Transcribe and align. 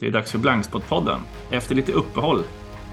Det 0.00 0.06
är 0.06 0.10
dags 0.10 0.32
för 0.32 0.38
Blankspot-podden. 0.38 1.20
Efter 1.50 1.74
lite 1.74 1.92
uppehåll, 1.92 2.42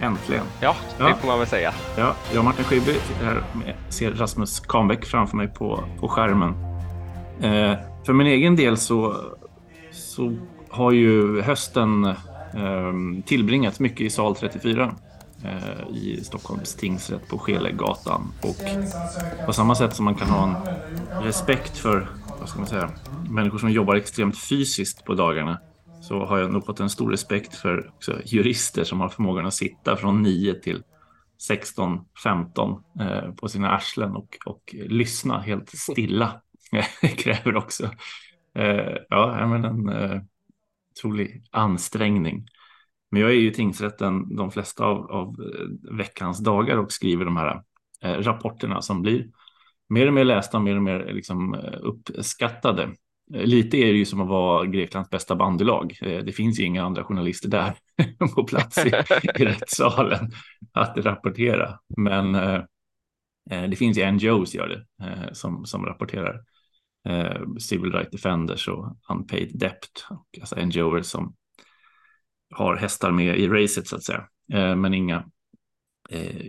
äntligen. 0.01 0.45
Ja, 0.61 0.75
det 0.97 1.03
ja. 1.03 1.15
får 1.15 1.27
man 1.27 1.39
väl 1.39 1.47
säga. 1.47 1.73
Ja, 1.97 2.15
jag 2.31 2.39
och 2.39 2.45
Martin 2.45 2.65
Schibbye 2.65 2.93
sitter 2.93 3.25
här 3.25 3.43
med, 3.53 3.75
ser 3.89 4.11
Rasmus 4.11 4.59
Kahnbäck 4.59 5.05
framför 5.05 5.37
mig 5.37 5.47
på, 5.47 5.83
på 5.99 6.07
skärmen. 6.07 6.49
Eh, 7.41 7.77
för 8.05 8.13
min 8.13 8.27
egen 8.27 8.55
del 8.55 8.77
så, 8.77 9.15
så 9.91 10.37
har 10.69 10.91
ju 10.91 11.41
hösten 11.41 12.05
eh, 12.05 12.13
tillbringats 13.25 13.79
mycket 13.79 14.01
i 14.01 14.09
sal 14.09 14.35
34 14.35 14.95
eh, 15.43 15.95
i 15.97 16.23
Stockholms 16.23 16.75
tingsrätt 16.75 17.27
på 17.29 17.39
Skelegatan. 17.39 18.33
Och 18.41 18.55
på 19.45 19.53
samma 19.53 19.75
sätt 19.75 19.95
som 19.95 20.05
man 20.05 20.15
kan 20.15 20.29
ha 20.29 20.43
en 20.45 21.23
respekt 21.23 21.77
för 21.77 22.07
vad 22.39 22.49
ska 22.49 22.59
man 22.59 22.67
säga, 22.67 22.89
människor 23.29 23.57
som 23.57 23.71
jobbar 23.71 23.95
extremt 23.95 24.37
fysiskt 24.37 25.05
på 25.05 25.13
dagarna 25.13 25.59
så 26.07 26.25
har 26.25 26.39
jag 26.39 26.51
nog 26.51 26.65
fått 26.65 26.79
en 26.79 26.89
stor 26.89 27.11
respekt 27.11 27.55
för 27.55 27.91
jurister 28.25 28.83
som 28.83 28.99
har 28.99 29.09
förmågan 29.09 29.45
att 29.45 29.53
sitta 29.53 29.95
från 29.95 30.21
9 30.21 30.53
till 30.53 30.83
16, 31.47 32.05
15 32.23 32.83
eh, 32.99 33.31
på 33.31 33.47
sina 33.47 33.69
arslen 33.69 34.15
och, 34.15 34.37
och 34.45 34.75
lyssna 34.75 35.39
helt 35.39 35.69
stilla. 35.69 36.41
Det 37.01 37.07
kräver 37.07 37.55
också 37.55 37.89
eh, 38.55 38.97
ja, 39.09 39.47
men 39.47 39.65
en 39.65 39.89
eh, 39.89 40.21
otrolig 40.91 41.43
ansträngning. 41.51 42.47
Men 43.11 43.21
jag 43.21 43.31
är 43.31 43.35
ju 43.35 43.47
i 43.47 43.53
tingsrätten 43.53 44.35
de 44.35 44.51
flesta 44.51 44.85
av, 44.85 45.11
av 45.11 45.27
eh, 45.27 45.95
veckans 45.97 46.39
dagar 46.39 46.77
och 46.77 46.91
skriver 46.91 47.25
de 47.25 47.37
här 47.37 47.61
eh, 48.01 48.13
rapporterna 48.13 48.81
som 48.81 49.01
blir 49.01 49.27
mer 49.89 50.07
och 50.07 50.13
mer 50.13 50.23
lästa, 50.23 50.59
mer 50.59 50.75
och 50.75 50.83
mer 50.83 51.13
liksom, 51.13 51.53
eh, 51.53 51.79
uppskattade. 51.81 52.89
Eh, 53.33 53.45
lite 53.45 53.77
är 53.77 53.85
det 53.85 53.97
ju 53.97 54.05
som 54.05 54.21
att 54.21 54.27
vara 54.27 54.65
Greklands 54.65 55.09
bästa 55.09 55.35
bandylag. 55.35 55.97
Eh, 56.01 56.23
det 56.23 56.31
finns 56.31 56.59
ju 56.59 56.63
inga 56.63 56.83
andra 56.83 57.03
journalister 57.03 57.49
där 57.49 57.73
på 58.35 58.43
plats 58.43 58.85
i, 58.85 58.89
i 59.39 59.45
rättssalen 59.45 60.31
att 60.73 60.97
rapportera. 60.97 61.79
Men 61.97 62.35
eh, 62.35 62.63
det 63.49 63.75
finns 63.75 63.97
ju 63.97 64.11
NGOs 64.11 64.55
gör 64.55 64.67
det 64.67 65.35
som, 65.35 65.65
som 65.65 65.85
rapporterar. 65.85 66.41
Civil 67.59 67.91
Rights 67.91 68.11
Defenders 68.11 68.67
och 68.67 68.97
Unpaid 69.09 69.59
Debt. 69.59 70.05
Alltså 70.39 70.55
NGOer 70.65 71.01
som 71.01 71.35
har 72.55 72.75
hästar 72.75 73.11
med 73.11 73.39
i 73.39 73.47
racet 73.47 73.87
så 73.87 73.95
att 73.95 74.03
säga. 74.03 74.27
men 74.75 74.93
inga, 74.93 75.25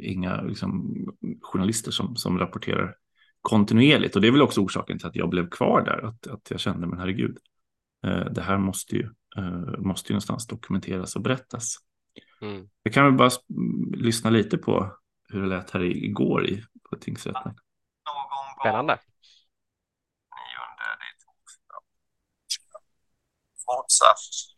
inga 0.03 0.43
liksom, 0.43 0.95
journalister 1.43 1.91
som, 1.91 2.17
som 2.17 2.39
rapporterar 2.39 2.95
kontinuerligt. 3.47 4.17
Och 4.17 4.23
det 4.23 4.29
är 4.29 4.33
väl 4.33 4.43
också 4.43 4.61
orsaken 4.61 4.99
till 4.99 5.07
att 5.07 5.17
jag 5.17 5.29
blev 5.29 5.51
kvar 5.51 5.83
där, 5.83 6.07
att, 6.09 6.27
att 6.27 6.51
jag 6.51 6.61
kände, 6.61 6.87
men 6.87 6.99
herregud, 6.99 7.39
eh, 8.07 8.25
det 8.25 8.43
här 8.43 8.59
måste 8.59 8.97
ju, 8.97 9.05
eh, 9.37 9.79
måste 9.79 10.13
ju 10.13 10.15
någonstans 10.15 10.47
dokumenteras 10.47 11.17
och 11.17 11.23
berättas. 11.23 11.77
Mm. 12.41 12.69
Jag 12.83 12.95
kan 12.95 13.05
väl 13.05 13.13
bara 13.13 13.31
lyssna 13.97 14.31
lite 14.31 14.59
på 14.59 14.97
hur 15.29 15.43
det 15.43 15.49
lät 15.49 15.71
här 15.71 15.83
igår 15.83 16.47
i, 16.47 16.65
på 16.91 16.97
tingsrätten. 16.97 17.55
Spännande. 18.61 18.99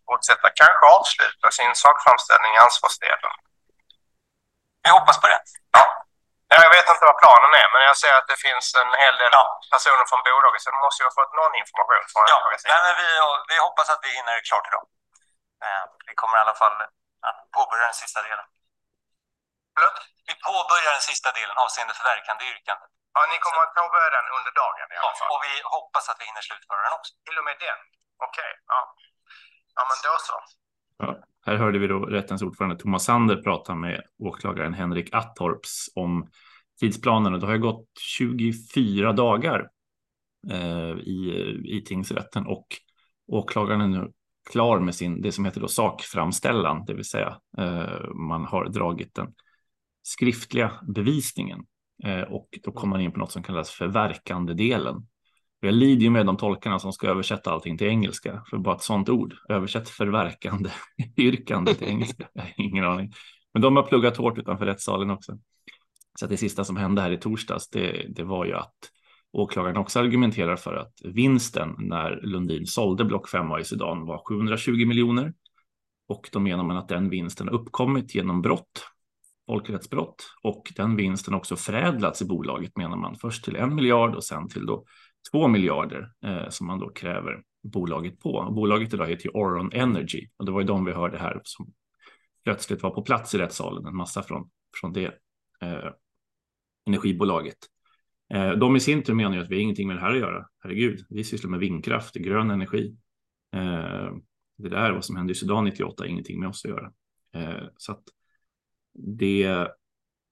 fortsätta, 0.06 0.46
kanske 0.62 0.84
avsluta 0.98 1.46
sin 1.58 1.74
sakframställning 1.74 2.52
i 2.56 2.58
ansvarsdelen. 2.66 3.34
Vi 4.82 4.90
hoppas 4.90 5.20
på 5.20 5.26
det. 5.26 5.40
Ja. 5.72 5.97
Jag 6.48 6.70
vet 6.76 6.88
inte 6.92 7.04
vad 7.10 7.18
planen 7.24 7.52
är, 7.62 7.68
men 7.72 7.82
jag 7.90 7.96
ser 8.02 8.14
att 8.18 8.28
det 8.32 8.40
finns 8.46 8.66
en 8.82 8.92
hel 9.02 9.16
del 9.22 9.32
ja. 9.38 9.44
personer 9.74 10.04
från 10.10 10.22
bolaget, 10.28 10.60
så 10.62 10.70
de 10.74 10.80
måste 10.86 10.98
ju 11.02 11.06
ha 11.10 11.14
fått 11.20 11.32
någon 11.40 11.54
information 11.62 12.06
från 12.12 12.24
ja. 12.32 12.38
Nej, 12.72 12.80
men 12.86 12.94
vi, 13.00 13.08
vi 13.50 13.56
hoppas 13.66 13.88
att 13.92 14.02
vi 14.06 14.10
hinner 14.18 14.36
klart 14.48 14.66
idag. 14.70 14.84
Eh, 15.64 15.84
vi 16.08 16.14
kommer 16.20 16.36
i 16.38 16.42
alla 16.44 16.58
fall 16.62 16.76
att 17.28 17.38
påbörja 17.56 17.84
den 17.90 18.00
sista 18.04 18.20
delen. 18.28 18.46
Förlåt? 19.74 19.98
Vi 20.28 20.34
påbörjar 20.48 20.92
den 20.98 21.06
sista 21.10 21.28
delen 21.38 21.56
avseende 21.64 21.94
förverkande 22.00 22.42
yrkande. 22.52 22.84
Ja, 23.14 23.20
ni 23.32 23.38
kommer 23.44 23.60
att 23.66 23.74
påbörja 23.80 24.10
den 24.16 24.26
under 24.38 24.52
dagen 24.62 24.88
i 24.94 24.96
alla 24.96 25.14
fall? 25.18 25.28
Ja, 25.30 25.34
och 25.34 25.40
vi 25.46 25.54
hoppas 25.76 26.04
att 26.08 26.20
vi 26.20 26.24
hinner 26.30 26.44
slutföra 26.48 26.80
den 26.86 26.92
också. 26.98 27.12
Till 27.26 27.38
och 27.40 27.46
med 27.48 27.56
den? 27.66 27.78
Okej, 28.26 28.50
okay. 28.50 28.52
ja. 28.72 28.80
Ja, 29.76 29.82
men 29.90 29.98
då 30.06 30.12
så. 30.28 30.36
Ja, 31.02 31.10
här 31.48 31.56
hörde 31.56 31.78
vi 31.78 31.86
då 31.86 31.98
rättens 31.98 32.42
ordförande 32.42 32.76
Thomas 32.76 33.04
Sander 33.04 33.36
prata 33.36 33.74
med 33.74 34.02
åklagaren 34.18 34.74
Henrik 34.74 35.14
Attorps 35.14 35.90
om 35.94 36.28
tidsplanen. 36.80 37.34
Och 37.34 37.40
det 37.40 37.46
har 37.46 37.56
gått 37.56 37.86
24 38.00 39.12
dagar 39.12 39.68
eh, 40.50 40.90
i, 40.90 41.60
i 41.64 41.84
tingsrätten. 41.86 42.46
Och 42.46 42.66
åklagaren 43.26 43.80
är 43.80 43.88
nu 43.88 44.12
klar 44.50 44.80
med 44.80 44.94
sin, 44.94 45.20
det 45.20 45.32
som 45.32 45.44
heter 45.44 45.60
då 45.60 45.68
sakframställan, 45.68 46.84
det 46.84 46.94
vill 46.94 47.04
säga 47.04 47.38
eh, 47.58 48.10
man 48.14 48.44
har 48.44 48.68
dragit 48.68 49.14
den 49.14 49.34
skriftliga 50.02 50.72
bevisningen. 50.82 51.60
Eh, 52.04 52.22
och 52.22 52.48
då 52.62 52.72
kommer 52.72 52.90
man 52.90 53.00
in 53.00 53.12
på 53.12 53.18
något 53.18 53.32
som 53.32 53.42
kallas 53.42 53.70
förverkandedelen. 53.70 55.06
Jag 55.60 55.74
lider 55.74 56.02
ju 56.02 56.10
med 56.10 56.26
de 56.26 56.36
tolkarna 56.36 56.78
som 56.78 56.92
ska 56.92 57.06
översätta 57.06 57.50
allting 57.50 57.78
till 57.78 57.86
engelska, 57.86 58.42
för 58.50 58.58
bara 58.58 58.74
ett 58.74 58.82
sånt 58.82 59.08
ord, 59.08 59.34
översätt 59.48 59.88
förverkande 59.88 60.70
yrkande 61.16 61.74
till 61.74 61.88
engelska, 61.88 62.28
ingen 62.56 62.84
aning. 62.84 63.12
Men 63.52 63.62
de 63.62 63.76
har 63.76 63.82
pluggat 63.82 64.16
hårt 64.16 64.38
utanför 64.38 64.66
rättssalen 64.66 65.10
också. 65.10 65.38
Så 66.18 66.24
att 66.24 66.30
det 66.30 66.36
sista 66.36 66.64
som 66.64 66.76
hände 66.76 67.02
här 67.02 67.10
i 67.10 67.18
torsdags, 67.18 67.68
det, 67.68 68.06
det 68.08 68.24
var 68.24 68.44
ju 68.44 68.54
att 68.54 68.74
åklagaren 69.32 69.76
också 69.76 70.00
argumenterar 70.00 70.56
för 70.56 70.74
att 70.74 70.92
vinsten 71.04 71.74
när 71.78 72.20
Lundin 72.22 72.66
sålde 72.66 73.04
Block 73.04 73.28
5 73.28 73.58
i 73.60 73.64
Sudan 73.64 74.06
var 74.06 74.22
720 74.28 74.86
miljoner. 74.86 75.34
Och 76.08 76.28
då 76.32 76.40
menar 76.40 76.64
man 76.64 76.76
att 76.76 76.88
den 76.88 77.10
vinsten 77.10 77.48
har 77.48 77.54
uppkommit 77.54 78.14
genom 78.14 78.42
brott, 78.42 78.86
folkrättsbrott, 79.46 80.34
och 80.42 80.72
den 80.76 80.96
vinsten 80.96 81.34
också 81.34 81.56
förädlats 81.56 82.22
i 82.22 82.24
bolaget 82.24 82.76
menar 82.76 82.96
man. 82.96 83.16
Först 83.16 83.44
till 83.44 83.56
en 83.56 83.74
miljard 83.74 84.14
och 84.14 84.24
sen 84.24 84.48
till 84.48 84.66
då 84.66 84.84
två 85.32 85.48
miljarder 85.48 86.12
eh, 86.24 86.48
som 86.48 86.66
man 86.66 86.78
då 86.78 86.90
kräver 86.90 87.42
bolaget 87.62 88.20
på. 88.20 88.30
Och 88.30 88.54
bolaget 88.54 88.94
idag 88.94 89.06
heter 89.06 89.24
ju 89.24 89.30
Oron 89.30 89.72
Energy 89.72 90.28
och 90.36 90.44
det 90.44 90.52
var 90.52 90.60
ju 90.60 90.66
de 90.66 90.84
vi 90.84 90.92
hörde 90.92 91.18
här 91.18 91.40
som 91.44 91.72
plötsligt 92.44 92.82
var 92.82 92.90
på 92.90 93.02
plats 93.02 93.34
i 93.34 93.38
rättssalen, 93.38 93.86
en 93.86 93.96
massa 93.96 94.22
från, 94.22 94.50
från 94.80 94.92
det 94.92 95.06
eh, 95.60 95.92
energibolaget. 96.86 97.58
Eh, 98.34 98.50
de 98.50 98.76
i 98.76 98.80
sin 98.80 99.02
tur 99.02 99.14
menar 99.14 99.36
ju 99.36 99.42
att 99.42 99.50
vi 99.50 99.54
har 99.54 99.62
ingenting 99.62 99.88
med 99.88 99.96
det 99.96 100.00
här 100.00 100.10
att 100.10 100.20
göra. 100.20 100.46
Herregud, 100.58 101.06
vi 101.08 101.24
sysslar 101.24 101.50
med 101.50 101.60
vindkraft, 101.60 102.14
grön 102.14 102.50
energi. 102.50 102.96
Eh, 103.52 104.12
det 104.58 104.68
där, 104.68 104.92
vad 104.92 105.04
som 105.04 105.16
hände 105.16 105.32
i 105.32 105.34
Sudan 105.34 105.64
98, 105.64 106.02
har 106.02 106.08
ingenting 106.08 106.40
med 106.40 106.48
oss 106.48 106.64
att 106.64 106.70
göra. 106.70 106.92
Eh, 107.34 107.68
så 107.76 107.92
att 107.92 108.02
det, 108.94 109.68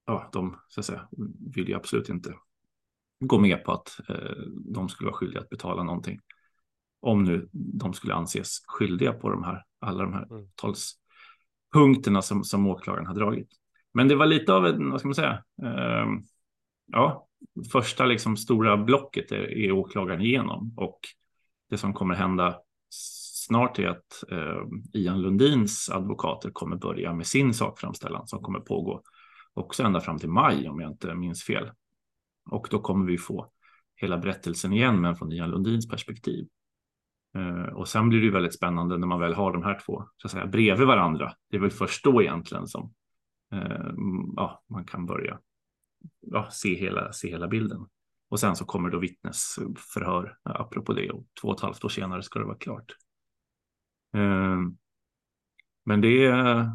ja, 0.07 0.31
de 0.33 0.57
så 0.69 0.81
att 0.81 0.87
säga, 0.87 1.09
vill 1.55 1.69
ju 1.69 1.75
absolut 1.75 2.09
inte 2.09 2.35
gå 3.21 3.39
med 3.39 3.65
på 3.65 3.73
att 3.73 4.01
de 4.75 4.89
skulle 4.89 5.07
vara 5.07 5.17
skyldiga 5.17 5.41
att 5.41 5.49
betala 5.49 5.83
någonting. 5.83 6.21
Om 7.01 7.25
nu 7.25 7.49
de 7.53 7.93
skulle 7.93 8.15
anses 8.15 8.59
skyldiga 8.67 9.13
på 9.13 9.31
de 9.31 9.45
här, 9.45 9.65
alla 9.81 10.03
de 10.03 10.13
här 10.13 10.33
mm. 10.33 10.49
talspunkterna 10.55 12.23
som, 12.23 12.45
som 12.45 12.67
åklagaren 12.67 13.07
har 13.07 13.15
dragit. 13.15 13.49
Men 13.95 14.09
det 14.09 14.17
var 14.17 14.27
lite 14.27 14.55
av 14.55 14.67
en, 14.67 14.91
vad 14.91 15.01
ska 15.01 15.09
man 15.09 15.15
säga, 15.15 15.45
ja, 16.87 17.29
första 17.73 18.05
liksom 18.07 18.37
stora 18.37 18.77
blocket 18.77 19.33
är, 19.33 19.59
är 19.59 19.73
åklagaren 19.73 20.21
igenom 20.21 20.75
och 20.77 21.01
det 21.71 21.79
som 21.79 21.95
kommer 21.95 22.15
hända 22.15 22.59
snart 23.47 23.79
är 23.79 23.89
att 23.89 24.25
eh, 24.31 24.63
Ian 24.93 25.23
Lundins 25.23 25.91
advokater 25.91 26.51
kommer 26.51 26.77
börja 26.77 27.13
med 27.13 27.27
sin 27.27 27.55
sakframställan 27.55 28.27
som 28.27 28.43
kommer 28.43 28.61
pågå 28.61 29.03
också 29.55 29.83
ända 29.83 30.01
fram 30.01 30.19
till 30.19 30.29
maj 30.29 30.69
om 30.69 30.81
jag 30.81 30.91
inte 30.91 31.15
minns 31.15 31.45
fel. 31.45 31.71
Och 32.47 32.69
då 32.71 32.79
kommer 32.79 33.07
vi 33.07 33.19
få 33.19 33.51
hela 33.97 34.19
berättelsen 34.19 34.73
igen, 34.73 35.01
men 35.01 35.17
från 35.17 35.33
Ian 35.33 35.51
Lundins 35.51 35.89
perspektiv. 35.89 36.49
Eh, 37.35 37.73
och 37.75 37.89
sen 37.89 38.09
blir 38.09 38.19
det 38.19 38.25
ju 38.25 38.33
väldigt 38.33 38.55
spännande 38.55 38.99
när 38.99 39.07
man 39.07 39.21
väl 39.21 39.35
har 39.35 39.53
de 39.53 39.63
här 39.63 39.81
två 39.87 40.05
så 40.17 40.27
att 40.27 40.33
säga, 40.33 40.47
bredvid 40.47 40.87
varandra. 40.87 41.33
Det 41.51 41.57
är 41.57 41.61
väl 41.61 41.71
först 41.71 42.05
då 42.05 42.23
egentligen 42.23 42.67
som 42.67 42.95
eh, 43.53 43.93
ja, 44.37 44.63
man 44.67 44.85
kan 44.85 45.07
börja 45.07 45.39
ja, 46.21 46.49
se, 46.51 46.75
hela, 46.75 47.13
se 47.13 47.31
hela 47.31 47.49
bilden. 47.49 47.87
Och 48.29 48.41
sen 48.41 48.57
så 48.57 48.65
kommer 48.65 48.91
då 48.91 48.99
vittnesförhör 48.99 50.39
apropå 50.43 50.93
det 50.93 51.11
och 51.11 51.25
två 51.41 51.49
och 51.49 51.55
ett 51.55 51.61
halvt 51.61 51.85
år 51.85 51.89
senare 51.89 52.23
ska 52.23 52.39
det 52.39 52.45
vara 52.45 52.59
klart. 52.59 52.93
Eh, 54.15 54.59
men 55.85 56.01
det 56.01 56.27
är... 56.27 56.71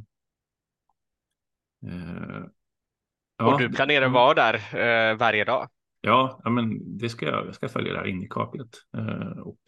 Ja. 3.41 3.53
Och 3.53 3.59
du 3.59 3.69
planerar 3.69 4.05
att 4.05 4.11
vara 4.11 4.33
där 4.33 4.53
eh, 4.55 5.17
varje 5.17 5.43
dag? 5.43 5.69
Ja, 6.01 6.41
men 6.45 6.97
det 6.97 7.09
ska 7.09 7.25
jag. 7.25 7.47
Jag 7.47 7.55
ska 7.55 7.69
följa 7.69 7.93
det 7.93 7.99
här 7.99 8.07
in 8.07 8.23
i 8.23 8.27
kaklet. 8.27 8.77
Eh, 8.97 9.39
och 9.39 9.59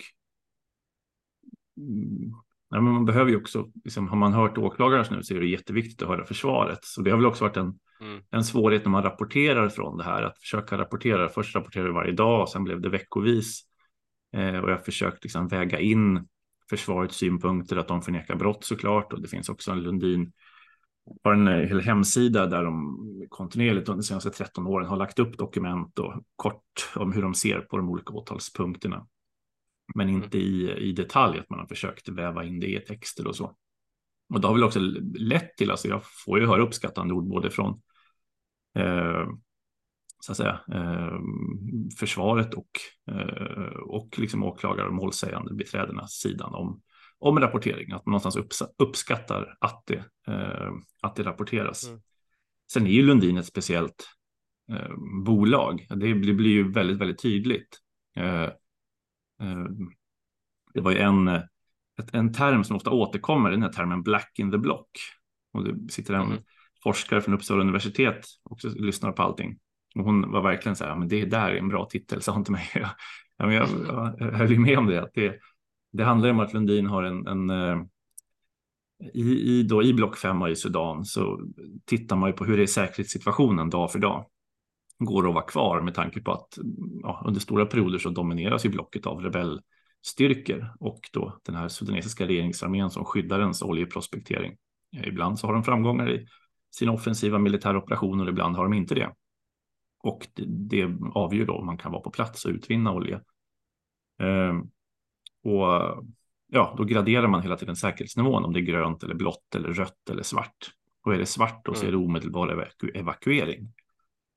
mm, 1.77 2.31
ja, 2.69 2.81
men 2.81 2.93
man 2.93 3.05
behöver 3.05 3.31
ju 3.31 3.37
också, 3.37 3.67
liksom, 3.83 4.07
har 4.07 4.17
man 4.17 4.33
hört 4.33 4.57
åklagare 4.57 5.05
nu 5.11 5.23
så 5.23 5.35
är 5.35 5.39
det 5.39 5.47
jätteviktigt 5.47 6.01
att 6.01 6.07
höra 6.07 6.25
försvaret. 6.25 6.79
Så 6.81 7.01
det 7.01 7.11
har 7.11 7.17
väl 7.17 7.25
också 7.25 7.43
varit 7.43 7.57
en 7.57 7.79
Mm. 8.03 8.21
En 8.29 8.43
svårighet 8.43 8.85
när 8.85 8.91
man 8.91 9.03
rapporterar 9.03 9.69
från 9.69 9.97
det 9.97 10.03
här, 10.03 10.23
att 10.23 10.39
försöka 10.39 10.77
rapportera. 10.77 11.29
Först 11.29 11.55
rapporterade 11.55 11.89
vi 11.89 11.95
varje 11.95 12.11
dag 12.11 12.41
och 12.41 12.49
sen 12.49 12.63
blev 12.63 12.81
det 12.81 12.89
veckovis. 12.89 13.61
Eh, 14.33 14.57
och 14.57 14.69
jag 14.69 14.75
har 14.75 14.83
försökt 14.83 15.23
liksom 15.23 15.47
väga 15.47 15.79
in 15.79 16.27
försvarets 16.69 17.15
synpunkter 17.15 17.77
att 17.77 17.87
de 17.87 18.01
förnekar 18.01 18.35
brott 18.35 18.63
såklart 18.63 19.13
och 19.13 19.21
det 19.21 19.27
finns 19.27 19.49
också 19.49 19.71
en 19.71 19.81
Lundin 19.81 20.31
har 21.23 21.33
en 21.33 21.47
hel 21.47 21.81
hemsida 21.81 22.45
där 22.45 22.63
de 22.63 23.27
kontinuerligt 23.29 23.89
under 23.89 24.01
de 24.01 24.07
senaste 24.07 24.29
13 24.29 24.67
åren 24.67 24.87
har 24.87 24.97
lagt 24.97 25.19
upp 25.19 25.37
dokument 25.37 25.99
och 25.99 26.13
kort 26.35 26.91
om 26.95 27.13
hur 27.13 27.21
de 27.21 27.33
ser 27.33 27.59
på 27.59 27.77
de 27.77 27.89
olika 27.89 28.13
åtalspunkterna. 28.13 29.07
Men 29.95 30.09
mm. 30.09 30.23
inte 30.23 30.37
i, 30.37 30.71
i 30.71 30.91
detalj 30.91 31.39
att 31.39 31.49
man 31.49 31.59
har 31.59 31.65
försökt 31.65 32.09
väva 32.09 32.43
in 32.43 32.59
det 32.59 32.67
i 32.67 32.79
texter 32.79 33.27
och 33.27 33.35
så. 33.35 33.55
Och 34.33 34.41
det 34.41 34.47
har 34.47 34.53
väl 34.53 34.63
också 34.63 34.79
lett 35.15 35.57
till, 35.57 35.71
alltså 35.71 35.87
jag 35.87 36.01
får 36.25 36.39
ju 36.39 36.47
höra 36.47 36.63
uppskattande 36.63 37.13
ord 37.13 37.27
både 37.27 37.49
från 37.49 37.81
eh, 38.75 39.27
så 40.19 40.31
att 40.31 40.37
säga, 40.37 40.59
eh, 40.73 41.19
försvaret 41.99 42.53
och, 42.53 42.71
eh, 43.11 43.75
och 43.83 44.19
liksom 44.19 44.43
åklagare 44.43 44.87
och 44.87 44.93
målsägande 44.93 45.53
beträdenas 45.53 46.11
sidan 46.11 46.53
om, 46.53 46.81
om 47.23 47.39
rapportering, 47.39 47.91
att 47.91 48.05
man 48.05 48.11
någonstans 48.11 48.65
uppskattar 48.77 49.57
att 49.59 49.83
det, 49.85 50.03
eh, 50.27 50.71
att 51.01 51.15
det 51.15 51.23
rapporteras. 51.23 51.87
Mm. 51.87 52.01
Sen 52.73 52.87
är 52.87 52.91
ju 52.91 53.01
Lundin 53.01 53.37
ett 53.37 53.45
speciellt 53.45 54.09
eh, 54.71 54.95
bolag. 55.25 55.87
Det, 55.89 56.13
det, 56.13 56.33
blir 56.33 56.51
ju 56.51 56.71
väldigt, 56.71 56.97
väldigt 56.97 57.21
tydligt. 57.21 57.79
Eh, 58.15 58.49
det 60.73 60.81
var 60.81 60.91
ju 60.91 60.97
en, 60.97 61.27
ett, 61.27 62.13
en 62.13 62.33
term 62.33 62.63
som 62.63 62.75
ofta 62.75 62.91
återkommer, 62.91 63.51
den 63.51 63.61
här 63.61 63.73
termen 63.73 64.03
black 64.03 64.39
in 64.39 64.51
the 64.51 64.57
block. 64.57 64.89
Och 65.53 65.63
det 65.63 65.91
sitter 65.91 66.13
en 66.13 66.25
mm. 66.25 66.43
forskare 66.83 67.21
från 67.21 67.33
Uppsala 67.33 67.61
universitet 67.61 68.25
och 68.43 68.59
lyssnar 68.63 69.11
på 69.11 69.21
allting. 69.21 69.59
Och 69.95 70.03
hon 70.03 70.31
var 70.31 70.41
verkligen 70.41 70.75
så 70.75 70.85
här, 70.85 70.95
men 70.95 71.07
det 71.07 71.25
där 71.25 71.49
är 71.49 71.55
en 71.55 71.69
bra 71.69 71.85
titel, 71.85 72.21
sa 72.21 72.31
hon 72.31 72.43
till 72.43 72.53
mig. 72.53 72.69
ja, 72.75 72.89
men 73.45 73.51
jag, 73.51 73.67
jag, 73.87 74.15
jag 74.19 74.31
höll 74.31 74.59
med 74.59 74.77
om 74.77 74.87
det, 74.87 75.01
att 75.01 75.13
det, 75.13 75.39
det 75.93 76.03
handlar 76.03 76.29
om 76.29 76.39
att 76.39 76.53
Lundin 76.53 76.85
har 76.85 77.03
en, 77.03 77.27
en 77.27 77.49
eh, 77.49 77.83
i, 79.13 79.21
i, 79.21 79.63
då, 79.63 79.83
I 79.83 79.93
block 79.93 80.17
5 80.17 80.47
i 80.47 80.55
Sudan 80.55 81.05
så 81.05 81.39
tittar 81.85 82.15
man 82.15 82.29
ju 82.29 82.33
på 82.33 82.45
hur 82.45 82.57
det 82.57 82.63
är 82.63 82.67
säkerhetssituationen 82.67 83.69
dag 83.69 83.91
för 83.91 83.99
dag. 83.99 84.25
Går 84.99 85.23
det 85.23 85.29
att 85.29 85.35
vara 85.35 85.45
kvar 85.45 85.81
med 85.81 85.93
tanke 85.93 86.21
på 86.21 86.31
att 86.31 86.57
ja, 87.01 87.23
under 87.25 87.39
stora 87.39 87.65
perioder 87.65 87.99
så 87.99 88.09
domineras 88.09 88.65
ju 88.65 88.69
blocket 88.69 89.05
av 89.05 89.21
rebellstyrkor 89.21 90.73
och 90.79 90.99
då 91.13 91.39
den 91.45 91.55
här 91.55 91.67
sudanesiska 91.67 92.27
regeringsarmén 92.27 92.89
som 92.89 93.05
skyddar 93.05 93.39
ens 93.39 93.61
oljeprospektering. 93.61 94.57
Eh, 94.97 95.07
ibland 95.07 95.39
så 95.39 95.47
har 95.47 95.53
de 95.53 95.63
framgångar 95.63 96.11
i 96.11 96.27
sina 96.71 96.91
offensiva 96.91 97.39
militära 97.39 97.77
operationer, 97.77 98.29
ibland 98.29 98.55
har 98.55 98.63
de 98.63 98.73
inte 98.73 98.95
det. 98.95 99.13
Och 100.03 100.27
det, 100.35 100.45
det 100.47 100.97
avgör 101.13 101.45
då 101.45 101.53
om 101.53 101.65
man 101.65 101.77
kan 101.77 101.91
vara 101.91 102.01
på 102.01 102.11
plats 102.11 102.45
och 102.45 102.51
utvinna 102.51 102.91
olja. 102.91 103.21
Um, 104.21 104.71
och 105.43 106.03
ja, 106.47 106.75
då 106.77 106.83
graderar 106.83 107.27
man 107.27 107.41
hela 107.41 107.57
tiden 107.57 107.75
säkerhetsnivån 107.75 108.45
om 108.45 108.53
det 108.53 108.59
är 108.59 108.61
grönt 108.61 109.03
eller 109.03 109.15
blått 109.15 109.55
eller 109.55 109.73
rött 109.73 110.09
eller 110.09 110.23
svart. 110.23 110.71
Och 111.05 111.13
är 111.13 111.17
det 111.17 111.25
svart 111.25 111.65
då 111.65 111.73
så 111.73 111.85
är 111.85 111.91
det 111.91 111.97
mm. 111.97 112.05
omedelbar 112.05 112.47
evaku 112.47 112.89
evakuering. 112.93 113.73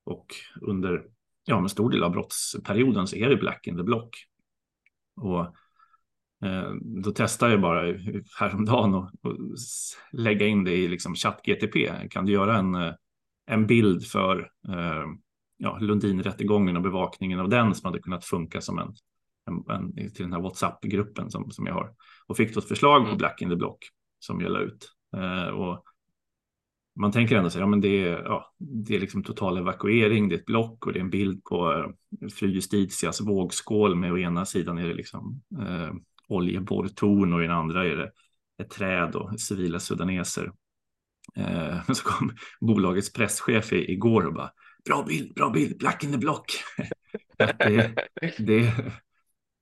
Och 0.05 0.27
under 0.61 1.05
ja, 1.45 1.57
en 1.57 1.69
stor 1.69 1.89
del 1.89 2.03
av 2.03 2.11
brottsperioden 2.11 3.07
så 3.07 3.15
är 3.15 3.29
det 3.29 3.35
black 3.35 3.67
in 3.67 3.77
the 3.77 3.83
block. 3.83 4.15
Och 5.15 5.41
eh, 6.47 6.71
då 6.81 7.11
testar 7.15 7.49
jag 7.49 7.61
bara 7.61 7.81
häromdagen 8.39 8.93
och, 8.93 9.11
och 9.23 9.35
lägga 10.11 10.47
in 10.47 10.63
det 10.63 10.75
i 10.75 10.87
liksom 10.87 11.15
ChatGTP. 11.15 11.91
Kan 12.09 12.25
du 12.25 12.31
göra 12.33 12.57
en, 12.57 12.75
eh, 12.75 12.93
en 13.45 13.67
bild 13.67 14.05
för 14.05 14.51
eh, 14.69 15.05
ja, 15.57 15.77
Lundinrättegången 15.81 16.75
och 16.75 16.83
bevakningen 16.83 17.39
av 17.39 17.49
den 17.49 17.75
som 17.75 17.85
hade 17.85 17.99
kunnat 17.99 18.25
funka 18.25 18.61
som 18.61 18.79
en, 18.79 18.93
en, 19.47 19.63
en 19.69 19.93
till 19.93 20.23
den 20.23 20.33
här 20.33 20.41
WhatsApp-gruppen 20.41 21.31
som, 21.31 21.51
som 21.51 21.65
jag 21.65 21.73
har. 21.73 21.93
Och 22.27 22.37
fick 22.37 22.53
då 22.53 22.59
ett 22.59 22.67
förslag 22.67 23.01
på 23.01 23.07
mm. 23.07 23.17
Black 23.17 23.41
in 23.41 23.49
the 23.49 23.55
Block 23.55 23.77
som 24.19 24.41
jag 24.41 24.51
la 24.51 24.59
ut. 24.59 24.91
Eh, 25.17 25.47
och 25.47 25.83
man 26.99 27.11
tänker 27.11 27.35
ändå 27.35 27.49
så 27.49 27.57
här, 27.57 27.63
ja, 27.63 27.67
men 27.67 27.81
det 27.81 28.03
är, 28.03 28.23
ja, 28.23 28.53
det 28.57 28.95
är 28.95 28.99
liksom 28.99 29.23
total 29.23 29.57
evakuering, 29.57 30.29
det 30.29 30.35
är 30.35 30.39
ett 30.39 30.45
block 30.45 30.85
och 30.85 30.93
det 30.93 30.99
är 30.99 31.03
en 31.03 31.09
bild 31.09 31.43
på 31.43 31.73
eh, 31.73 32.27
fru 32.29 32.47
Justitias 32.47 33.21
vågskål 33.21 33.95
med 33.95 34.11
å 34.11 34.17
ena 34.17 34.45
sidan 34.45 34.77
är 34.77 34.87
det 34.87 34.93
liksom 34.93 35.41
eh, 35.59 35.93
oljeborrtorn 36.27 37.33
och 37.33 37.39
i 37.39 37.47
den 37.47 37.55
andra 37.55 37.85
är 37.85 37.95
det 37.95 38.11
ett 38.63 38.69
träd 38.69 39.15
och 39.15 39.39
civila 39.39 39.79
sudaneser. 39.79 40.51
Eh, 41.35 41.83
så 41.93 42.03
kom 42.03 42.31
bolagets 42.61 43.13
presschef 43.13 43.73
igår 43.73 44.25
och 44.25 44.33
bara 44.33 44.51
bra 44.85 45.03
bild, 45.03 45.33
bra 45.33 45.49
bild, 45.49 45.77
black 45.77 46.03
in 46.03 46.11
the 46.11 46.17
block. 46.17 46.45
det, 47.37 47.95
det, 48.37 48.73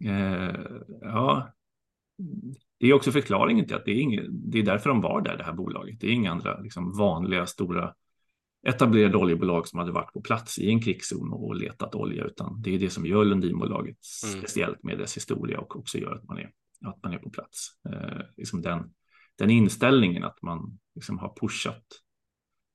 eh, 0.04 0.56
ja, 1.02 1.54
det 2.80 2.88
är 2.88 2.94
också 2.94 3.12
förklaringen 3.12 3.68
till 3.68 3.76
att 3.76 3.86
det 3.86 3.92
är, 3.92 4.00
inget, 4.00 4.26
det 4.30 4.60
är 4.60 4.64
därför 4.64 4.90
de 4.90 5.02
var 5.02 5.22
där, 5.22 5.38
det 5.38 5.44
här 5.44 5.54
bolaget. 5.54 6.00
Det 6.00 6.08
är 6.08 6.12
inga 6.12 6.32
andra 6.32 6.60
liksom, 6.60 6.98
vanliga 6.98 7.46
stora 7.46 7.94
etablerade 8.68 9.18
oljebolag 9.18 9.68
som 9.68 9.80
hade 9.80 9.92
varit 9.92 10.14
på 10.14 10.22
plats 10.22 10.60
i 10.60 10.70
en 10.70 10.82
krigszon 10.82 11.34
och 11.34 11.56
letat 11.56 11.96
olja, 11.96 12.24
utan 12.24 12.62
det 12.62 12.76
är 12.76 12.80
det 12.80 12.90
som 12.90 13.06
gör 13.06 13.26
Lundinbolaget 13.26 13.98
mm. 14.24 14.40
speciellt 14.40 14.84
med 14.84 14.98
dess 14.98 15.18
historia 15.18 15.60
och 15.60 15.76
också 15.76 15.98
gör 15.98 16.16
att 16.16 16.24
man 16.24 16.38
är, 16.38 16.52
att 16.86 17.04
man 17.04 17.14
är 17.14 17.18
på 17.18 17.30
plats. 17.30 17.68
Eh, 17.90 18.22
liksom 18.38 18.62
den, 18.62 18.94
den 19.38 19.50
inställningen 19.50 20.24
att 20.24 20.42
man 20.42 20.80
liksom 20.96 21.20
har 21.20 21.34
pushat, 21.42 21.86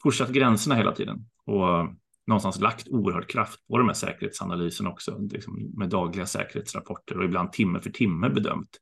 pushat 0.05 0.31
gränserna 0.31 0.75
hela 0.75 0.93
tiden. 0.93 1.27
Och 1.45 1.95
någonstans 2.31 2.61
lagt 2.61 2.89
oerhört 2.89 3.31
kraft 3.31 3.67
på 3.67 3.79
de 3.79 3.87
här 3.87 3.95
säkerhetsanalyserna 3.95 4.91
också, 4.91 5.19
liksom 5.19 5.73
med 5.77 5.89
dagliga 5.89 6.27
säkerhetsrapporter 6.27 7.19
och 7.19 7.25
ibland 7.25 7.53
timme 7.53 7.81
för 7.81 7.91
timme 7.91 8.29
bedömt. 8.29 8.79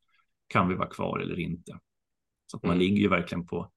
Kan 0.48 0.68
vi 0.68 0.74
vara 0.74 0.88
kvar 0.88 1.18
eller 1.18 1.40
inte? 1.40 1.78
Så 2.46 2.56
att 2.56 2.62
man 2.62 2.72
mm. 2.72 2.78
ligger 2.78 2.96
ju 2.96 3.08
verkligen 3.08 3.46
på, 3.46 3.70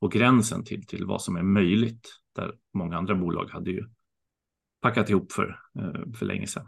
på 0.00 0.08
gränsen 0.08 0.64
till, 0.64 0.86
till 0.86 1.06
vad 1.06 1.22
som 1.22 1.36
är 1.36 1.42
möjligt, 1.42 2.08
där 2.34 2.54
många 2.74 2.96
andra 2.96 3.14
bolag 3.14 3.50
hade 3.50 3.70
ju 3.70 3.88
packat 4.82 5.10
ihop 5.10 5.32
för, 5.32 5.60
eh, 5.78 6.12
för 6.18 6.26
länge 6.26 6.46
sedan. 6.46 6.66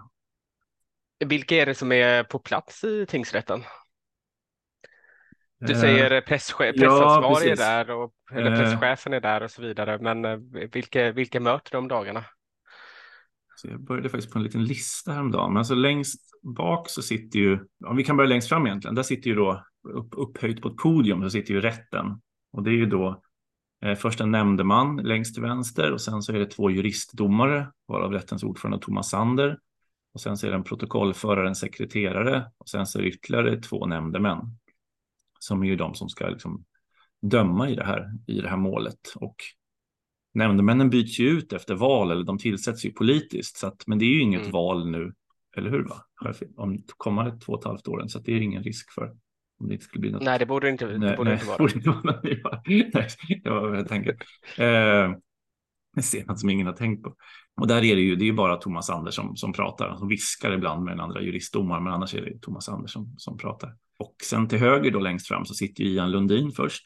Vilka 1.27 1.57
är 1.57 1.67
det 1.67 1.75
som 1.75 1.93
är 1.93 2.25
på 2.25 2.39
plats 2.39 2.85
i 2.85 3.07
tingsrätten? 3.07 3.63
Du 5.61 5.75
säger 5.75 6.11
eh, 6.11 6.21
presschef, 6.21 6.77
pressansvarig 6.77 7.49
ja, 7.49 7.53
är 7.53 7.57
där 7.57 7.91
och 7.91 8.13
eller 8.33 8.53
eh. 8.53 8.59
presschefen 8.59 9.13
är 9.13 9.21
där 9.21 9.43
och 9.43 9.51
så 9.51 9.63
vidare. 9.63 9.99
Men 9.99 10.25
eh, 10.25 10.39
vilka, 10.73 11.13
vilka 11.13 11.41
möter 11.41 11.73
de 11.73 11.89
dagarna? 11.89 12.25
Så 13.57 13.69
jag 13.69 13.81
började 13.81 14.09
faktiskt 14.09 14.33
på 14.33 14.39
en 14.39 14.45
liten 14.45 14.65
lista 14.65 15.13
häromdagen. 15.13 15.53
Men 15.53 15.59
alltså 15.59 15.75
längst 15.75 16.21
bak 16.43 16.91
så 16.91 17.03
sitter 17.03 17.39
ju, 17.39 17.59
om 17.87 17.97
vi 17.97 18.05
kan 18.05 18.17
börja 18.17 18.29
längst 18.29 18.49
fram 18.49 18.67
egentligen, 18.67 18.95
där 18.95 19.03
sitter 19.03 19.31
ju 19.31 19.37
då 19.37 19.65
upp, 19.89 20.09
upphöjt 20.17 20.63
på 20.63 20.69
ett 20.69 20.77
podium 20.77 21.23
så 21.23 21.31
sitter 21.31 21.55
ju 21.55 21.61
rätten. 21.61 22.21
Och 22.53 22.63
det 22.63 22.71
är 22.71 22.75
ju 22.75 22.87
då 22.87 23.23
eh, 23.85 23.95
först 23.95 24.21
en 24.21 24.31
nämndeman 24.31 24.97
längst 24.97 25.35
till 25.35 25.43
vänster 25.43 25.93
och 25.93 26.01
sen 26.01 26.23
så 26.23 26.33
är 26.33 26.39
det 26.39 26.47
två 26.47 26.71
juristdomare, 26.71 27.73
varav 27.89 28.13
rättens 28.13 28.43
ordförande 28.43 28.79
Thomas 28.79 29.11
Sander. 29.11 29.59
Och 30.15 30.21
sen 30.21 30.37
så 30.37 30.47
är 30.47 30.51
det 30.51 30.57
en 30.57 30.65
protokollförare, 30.65 31.49
en 31.49 31.55
sekreterare 31.55 32.51
och 32.59 32.69
sen 32.69 32.87
så 32.87 32.99
är 32.99 33.03
det 33.03 33.09
ytterligare 33.09 33.61
två 33.61 33.87
nämndemän 33.87 34.41
som 35.39 35.63
är 35.63 35.67
ju 35.67 35.77
de 35.77 35.95
som 35.95 36.09
ska 36.09 36.29
liksom 36.29 36.65
döma 37.23 37.71
i 37.71 37.75
det 37.75 37.85
här, 37.85 38.11
i 38.27 38.41
det 38.41 38.49
här 38.49 38.57
målet. 38.57 39.13
Och 39.17 39.37
nämndemännen 40.35 40.91
byts 40.91 41.19
ju 41.19 41.29
ut 41.29 41.53
efter 41.53 41.75
val 41.75 42.11
eller 42.11 42.25
de 42.25 42.39
tillsätts 42.39 42.85
ju 42.85 42.93
politiskt. 42.93 43.57
Så 43.57 43.67
att, 43.67 43.87
men 43.87 43.99
det 43.99 44.05
är 44.05 44.15
ju 44.15 44.21
inget 44.21 44.41
mm. 44.41 44.53
val 44.53 44.91
nu, 44.91 45.13
eller 45.57 45.71
hur? 45.71 45.85
Va? 45.85 46.05
Om 46.57 46.79
kommande 46.97 47.39
två 47.39 47.53
och 47.53 47.59
ett 47.59 47.65
halvt 47.65 47.89
åren, 47.89 48.09
så 48.09 48.19
det 48.19 48.33
är 48.33 48.41
ingen 48.41 48.63
risk 48.63 48.93
för 48.93 49.15
om 49.61 49.69
det 49.69 49.75
inte 49.75 49.85
skulle 49.85 50.01
bli 50.01 50.11
något. 50.11 50.23
Nej, 50.23 50.39
det 50.39 50.47
borde 50.47 50.71
inte, 50.71 50.87
det 50.87 50.99
nej, 50.99 51.17
borde 51.17 51.31
nej, 51.31 51.35
inte 51.35 51.47
vara. 51.47 51.59
Borde 51.59 51.75
inte 51.75 51.91
vara 51.91 52.21
nej, 52.23 52.43
det 53.45 53.51
var 53.51 53.85
tänker. 53.89 54.17
Eh, 54.57 55.17
det 55.97 56.03
ser 56.03 56.35
som 56.35 56.51
ingen 56.51 56.67
har 56.67 56.75
tänkt 56.75 57.03
på. 57.03 57.15
Och 57.61 57.67
där 57.67 57.85
är 57.85 57.97
det 57.97 58.03
ju, 58.03 58.17
det 58.17 58.25
är 58.25 58.27
ju 58.27 58.33
bara 58.33 58.57
Thomas 58.57 58.91
Andersson 58.91 59.37
som, 59.37 59.53
pratar, 59.53 59.97
som 59.97 60.09
viskar 60.09 60.53
ibland 60.53 60.85
med 60.85 60.93
den 60.93 61.01
andra 61.01 61.21
juristdomaren, 61.21 61.85
men 61.85 61.93
annars 61.93 62.15
är 62.15 62.23
det 62.23 62.39
Thomas 62.41 62.69
Andersson 62.69 63.15
som, 63.17 63.39
pratar. 63.39 63.77
Och 63.99 64.15
sen 64.25 64.49
till 64.49 64.59
höger 64.59 64.91
då 64.91 64.99
längst 64.99 65.29
fram 65.29 65.45
så 65.45 65.55
sitter 65.55 65.85
Ian 65.85 66.11
Lundin 66.11 66.53
först. 66.53 66.83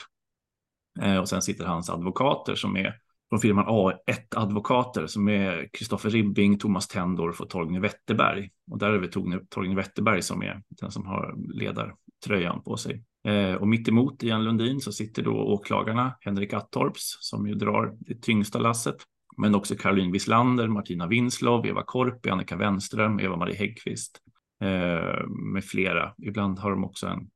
Eh, 1.00 1.18
och 1.18 1.28
sen 1.28 1.42
sitter 1.42 1.64
hans 1.64 1.90
advokater 1.90 2.54
som 2.54 2.76
är 2.76 2.94
från 3.32 3.40
firman 3.40 3.66
A1 3.66 4.36
Advokater 4.36 5.06
som 5.06 5.28
är 5.28 5.68
Kristoffer 5.72 6.10
Ribbing, 6.10 6.58
Thomas 6.58 6.88
Tendorf 6.88 7.40
och 7.40 7.50
Torgny 7.50 7.78
Wetterberg. 7.78 8.50
Och 8.70 8.78
där 8.78 8.90
är 8.90 9.00
det 9.00 9.08
Torgny 9.48 9.74
Wetterberg 9.74 10.22
som 10.22 10.42
är 10.42 10.62
den 10.68 10.90
som 10.90 11.06
har 11.06 11.34
ledartröjan 11.54 12.62
på 12.62 12.76
sig. 12.76 13.04
Eh, 13.24 13.54
och 13.54 13.68
mitt 13.68 13.88
emot 13.88 14.22
Ian 14.22 14.44
Lundin 14.44 14.80
så 14.80 14.92
sitter 14.92 15.22
då 15.22 15.32
åklagarna 15.32 16.14
Henrik 16.20 16.52
Attorps 16.52 17.16
som 17.20 17.48
ju 17.48 17.54
drar 17.54 17.94
det 18.00 18.22
tyngsta 18.22 18.58
lasset. 18.58 18.96
Men 19.36 19.54
också 19.54 19.76
Caroline 19.76 20.12
Wislander, 20.12 20.68
Martina 20.68 21.06
Winslov, 21.06 21.66
Eva 21.66 21.82
Korpi, 21.82 22.30
Annika 22.30 22.56
Wenström, 22.56 23.20
Eva-Marie 23.20 23.56
Häggkvist 23.56 24.20
eh, 24.62 25.26
med 25.28 25.64
flera. 25.64 26.14
Ibland 26.18 26.58
har 26.58 26.70
de 26.70 26.84
också 26.84 27.06
en 27.06 27.30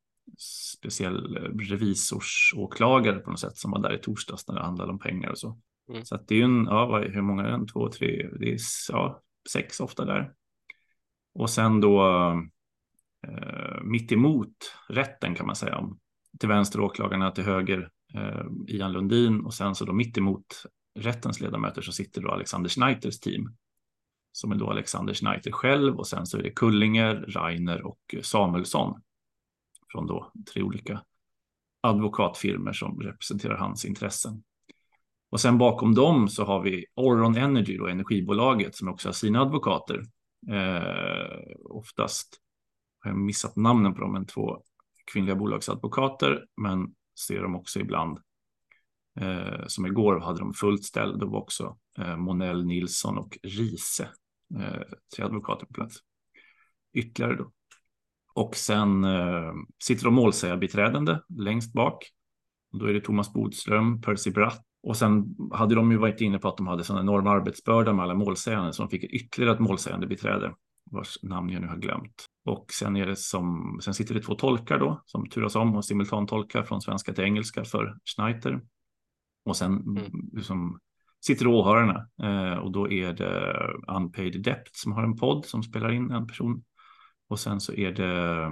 speciell 0.78 1.36
revisorsåklagare 1.70 3.18
på 3.18 3.30
något 3.30 3.40
sätt 3.40 3.56
som 3.56 3.70
var 3.70 3.82
där 3.82 3.94
i 3.94 3.98
torsdags 3.98 4.48
när 4.48 4.54
det 4.54 4.62
handlade 4.62 4.92
om 4.92 4.98
pengar 4.98 5.30
och 5.30 5.38
så. 5.38 5.58
Mm. 5.90 6.04
Så 6.04 6.14
att 6.14 6.28
det 6.28 6.34
är 6.34 6.38
ju 6.38 6.44
en, 6.44 6.64
ja, 6.64 6.98
hur 6.98 7.22
många 7.22 7.42
är 7.42 7.48
det? 7.48 7.54
En, 7.54 7.66
två, 7.66 7.88
tre, 7.88 8.28
det 8.40 8.52
är 8.52 8.58
ja, 8.88 9.22
sex 9.52 9.80
ofta 9.80 10.04
där. 10.04 10.32
Och 11.34 11.50
sen 11.50 11.80
då 11.80 12.02
eh, 13.28 13.82
mitt 13.82 14.12
emot 14.12 14.56
rätten 14.88 15.34
kan 15.34 15.46
man 15.46 15.56
säga. 15.56 15.88
Till 16.40 16.48
vänster 16.48 16.80
åklagarna, 16.80 17.30
till 17.30 17.44
höger 17.44 17.90
eh, 18.14 18.46
Ian 18.66 18.92
Lundin 18.92 19.40
och 19.40 19.54
sen 19.54 19.74
så 19.74 19.84
då 19.84 19.92
mitt 19.92 20.18
emot 20.18 20.46
rättens 20.98 21.40
ledamöter 21.40 21.82
så 21.82 21.92
sitter 21.92 22.22
då 22.22 22.30
Alexander 22.30 22.70
Schneiters 22.70 23.20
team 23.20 23.56
som 24.32 24.52
är 24.52 24.56
då 24.56 24.70
Alexander 24.70 25.14
Schneiter 25.14 25.52
själv 25.52 25.96
och 25.96 26.06
sen 26.06 26.26
så 26.26 26.38
är 26.38 26.42
det 26.42 26.50
Kullinger, 26.50 27.14
Reiner 27.14 27.86
och 27.86 28.14
Samuelsson 28.22 29.02
från 29.92 30.06
då 30.06 30.32
tre 30.52 30.62
olika 30.62 31.02
advokatfirmer 31.80 32.72
som 32.72 33.00
representerar 33.00 33.56
hans 33.56 33.84
intressen. 33.84 34.42
Och 35.30 35.40
sen 35.40 35.58
bakom 35.58 35.94
dem 35.94 36.28
så 36.28 36.44
har 36.44 36.62
vi 36.62 36.86
Oron 36.94 37.36
Energy, 37.36 37.76
då, 37.76 37.86
energibolaget, 37.86 38.74
som 38.76 38.88
också 38.88 39.08
har 39.08 39.12
sina 39.12 39.40
advokater. 39.40 40.02
Eh, 40.50 41.56
oftast 41.64 42.40
har 43.06 43.12
jag 43.12 43.18
missat 43.18 43.56
namnen 43.56 43.94
på 43.94 44.00
dem, 44.00 44.12
men 44.12 44.26
två 44.26 44.62
kvinnliga 45.12 45.36
bolagsadvokater, 45.36 46.46
men 46.56 46.94
ser 47.26 47.42
dem 47.42 47.56
också 47.56 47.80
ibland. 47.80 48.18
Eh, 49.20 49.66
som 49.66 49.86
igår 49.86 50.20
hade 50.20 50.38
de 50.38 50.54
fullt 50.54 50.84
ställ, 50.84 51.18
då 51.18 51.26
var 51.26 51.38
också 51.38 51.78
eh, 51.98 52.16
Monell, 52.16 52.66
Nilsson 52.66 53.18
och 53.18 53.38
Rise, 53.42 54.08
eh, 54.58 54.82
tre 55.16 55.24
advokater 55.24 55.66
på 55.66 55.72
plats. 55.72 55.96
Ytterligare 56.92 57.36
då. 57.36 57.52
Och 58.34 58.56
sen 58.56 59.04
eh, 59.04 59.52
sitter 59.82 60.04
de 60.04 60.14
målsägarbiträdande 60.14 61.18
längst 61.28 61.72
bak. 61.72 62.04
då 62.72 62.86
är 62.86 62.92
det 62.94 63.00
Thomas 63.00 63.32
Bodström, 63.32 64.00
Percy 64.00 64.30
Bratt 64.30 64.66
och 64.82 64.96
sen 64.96 65.36
hade 65.52 65.74
de 65.74 65.92
ju 65.92 65.98
varit 65.98 66.20
inne 66.20 66.38
på 66.38 66.48
att 66.48 66.56
de 66.56 66.66
hade 66.66 66.84
sån 66.84 66.98
enorm 66.98 67.26
arbetsbörda 67.26 67.92
med 67.92 68.02
alla 68.02 68.14
målsägande 68.14 68.72
så 68.72 68.82
de 68.82 68.90
fick 68.90 69.04
ytterligare 69.04 69.54
ett 69.54 69.60
målsägandebiträde 69.60 70.54
vars 70.90 71.18
namn 71.22 71.50
jag 71.50 71.62
nu 71.62 71.68
har 71.68 71.76
glömt. 71.76 72.26
Och 72.46 72.72
sen 72.72 72.96
är 72.96 73.06
det 73.06 73.16
som, 73.16 73.78
sen 73.82 73.94
sitter 73.94 74.14
det 74.14 74.20
två 74.20 74.34
tolkar 74.34 74.78
då 74.78 75.02
som 75.06 75.28
turas 75.28 75.56
om 75.56 75.76
och 75.76 75.84
simultantolkar 75.84 76.62
från 76.62 76.80
svenska 76.80 77.12
till 77.12 77.24
engelska 77.24 77.64
för 77.64 77.98
Schneider. 78.04 78.60
Och 79.44 79.56
sen 79.56 79.72
mm. 79.72 80.12
liksom, 80.32 80.80
sitter 81.26 81.46
åhörarna 81.46 82.08
eh, 82.22 82.58
och 82.58 82.72
då 82.72 82.90
är 82.90 83.12
det 83.12 83.56
Unpaid 83.96 84.42
Dept 84.42 84.76
som 84.76 84.92
har 84.92 85.02
en 85.04 85.16
podd 85.16 85.44
som 85.46 85.62
spelar 85.62 85.92
in 85.92 86.10
en 86.10 86.26
person. 86.26 86.64
Och 87.28 87.40
sen 87.40 87.60
så 87.60 87.72
är 87.72 87.92
det 87.92 88.42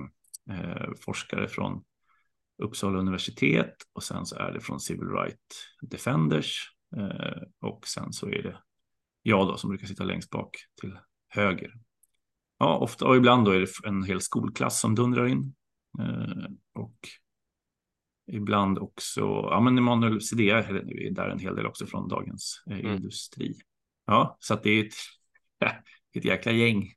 eh, 0.50 0.90
forskare 1.04 1.48
från 1.48 1.84
Uppsala 2.62 2.98
universitet 2.98 3.74
och 3.92 4.02
sen 4.02 4.26
så 4.26 4.36
är 4.36 4.52
det 4.52 4.60
från 4.60 4.80
Civil 4.80 5.08
Rights 5.08 5.78
Defenders 5.82 6.70
eh, 6.96 7.42
och 7.60 7.86
sen 7.86 8.12
så 8.12 8.28
är 8.28 8.42
det 8.42 8.58
jag 9.22 9.46
då 9.46 9.56
som 9.56 9.70
brukar 9.70 9.86
sitta 9.86 10.04
längst 10.04 10.30
bak 10.30 10.56
till 10.80 10.98
höger. 11.28 11.72
Ja, 12.58 12.78
ofta 12.78 13.06
och 13.06 13.16
ibland 13.16 13.44
då 13.44 13.50
är 13.50 13.60
det 13.60 13.88
en 13.88 14.02
hel 14.02 14.20
skolklass 14.20 14.80
som 14.80 14.94
dundrar 14.94 15.26
in 15.26 15.54
eh, 16.00 16.44
och 16.74 16.98
ibland 18.32 18.78
också, 18.78 19.20
ja 19.20 19.60
men 19.60 19.78
Emanuel 19.78 20.20
Sidea 20.20 20.58
är 20.58 21.10
där 21.10 21.28
en 21.28 21.38
hel 21.38 21.56
del 21.56 21.66
också 21.66 21.86
från 21.86 22.08
Dagens 22.08 22.62
eh, 22.70 22.78
mm. 22.78 22.94
Industri. 22.96 23.54
Ja, 24.06 24.36
så 24.40 24.54
att 24.54 24.62
det 24.62 24.70
är 24.70 24.84
ett, 24.86 24.94
ett 26.16 26.24
jäkla 26.24 26.52
gäng. 26.52 26.92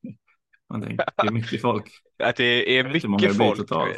Man 0.69 0.81
tänker, 0.81 1.05
det 1.17 1.27
är 1.27 1.31
mycket 1.31 1.61
folk. 1.61 1.91
Att 2.23 2.35
det 2.35 2.77
är 2.77 2.83
mycket 2.83 3.37
folk. 3.37 3.57
Totalt. 3.57 3.97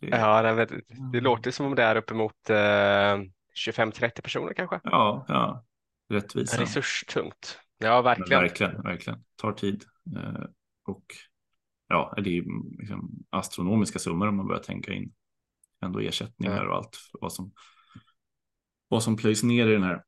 Ja, 0.00 0.42
det, 0.42 0.64
det 0.64 0.92
mm. 0.94 1.24
låter 1.24 1.50
som 1.50 1.66
om 1.66 1.74
det 1.74 1.82
är 1.82 1.96
uppemot 1.96 2.50
eh, 2.50 2.54
25-30 2.54 4.22
personer 4.22 4.54
kanske. 4.54 4.80
Ja, 4.84 5.24
ja. 5.28 5.64
Rättvisa. 6.08 6.62
Resurstungt. 6.62 7.60
Ja, 7.78 8.02
verkligen. 8.02 8.28
Men 8.28 8.48
verkligen, 8.48 8.82
verkligen. 8.82 9.24
Tar 9.36 9.52
tid. 9.52 9.84
Och 10.86 11.04
ja, 11.88 12.14
det 12.16 12.38
är 12.38 12.44
liksom 12.78 13.24
astronomiska 13.30 13.98
summor 13.98 14.28
om 14.28 14.36
man 14.36 14.46
börjar 14.46 14.62
tänka 14.62 14.92
in 14.92 15.12
ändå 15.82 16.00
ersättningar 16.00 16.64
och 16.64 16.76
allt 16.76 16.98
vad 17.12 17.32
som, 17.32 17.52
vad 18.88 19.02
som 19.02 19.16
plöjs 19.16 19.42
ner 19.42 19.68
i 19.68 19.72
den 19.72 19.82
här. 19.82 20.02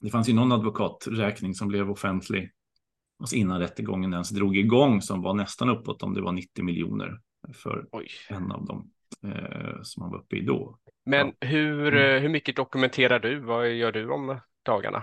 Det 0.00 0.10
fanns 0.10 0.28
ju 0.28 0.34
någon 0.34 0.52
advokaträkning 0.52 1.54
som 1.54 1.68
blev 1.68 1.90
offentlig 1.90 2.50
alltså 3.18 3.36
innan 3.36 3.60
rättegången 3.60 4.12
ens 4.12 4.30
drog 4.30 4.56
igång 4.56 5.02
som 5.02 5.22
var 5.22 5.34
nästan 5.34 5.68
uppåt 5.68 6.02
om 6.02 6.14
det 6.14 6.20
var 6.20 6.32
90 6.32 6.64
miljoner 6.64 7.20
för 7.54 7.86
Oj. 7.92 8.08
en 8.28 8.52
av 8.52 8.64
dem 8.64 8.90
eh, 9.24 9.82
som 9.82 10.02
han 10.02 10.12
var 10.12 10.18
uppe 10.18 10.36
i 10.36 10.40
då. 10.40 10.78
Men 11.06 11.32
ja. 11.38 11.48
hur, 11.48 11.88
mm. 11.88 12.16
Eh, 12.16 12.22
hur 12.22 12.28
mycket 12.28 12.56
dokumenterar 12.56 13.18
du? 13.18 13.40
Vad 13.40 13.70
gör 13.70 13.92
du 13.92 14.10
om 14.10 14.40
dagarna? 14.62 15.02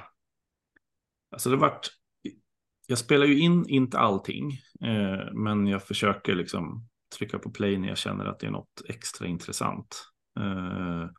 Alltså 1.31 1.49
det 1.49 1.57
vart, 1.57 1.87
jag 2.87 2.97
spelar 2.97 3.25
ju 3.25 3.39
in 3.39 3.65
inte 3.69 3.99
allting, 3.99 4.51
eh, 4.81 5.33
men 5.33 5.67
jag 5.67 5.83
försöker 5.83 6.35
liksom 6.35 6.87
trycka 7.17 7.39
på 7.39 7.51
play 7.51 7.77
när 7.77 7.87
jag 7.87 7.97
känner 7.97 8.25
att 8.25 8.39
det 8.39 8.47
är 8.47 8.51
något 8.51 8.81
extra 8.89 9.27
intressant. 9.27 10.07
Eh, 10.39 11.09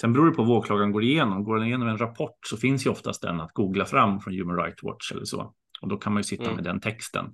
sen 0.00 0.12
beror 0.12 0.26
det 0.26 0.36
på 0.36 0.44
vad 0.44 0.58
åklagaren 0.58 0.92
går 0.92 1.02
igenom. 1.02 1.44
Går 1.44 1.56
den 1.56 1.66
igenom 1.66 1.88
en 1.88 1.98
rapport 1.98 2.38
så 2.46 2.56
finns 2.56 2.86
ju 2.86 2.90
oftast 2.90 3.22
den 3.22 3.40
att 3.40 3.52
googla 3.52 3.84
fram 3.84 4.20
från 4.20 4.34
Human 4.34 4.56
Rights 4.56 4.82
Watch 4.82 5.12
eller 5.12 5.24
så. 5.24 5.54
Och 5.80 5.88
då 5.88 5.96
kan 5.96 6.12
man 6.12 6.20
ju 6.20 6.24
sitta 6.24 6.44
mm. 6.44 6.54
med 6.54 6.64
den 6.64 6.80
texten. 6.80 7.26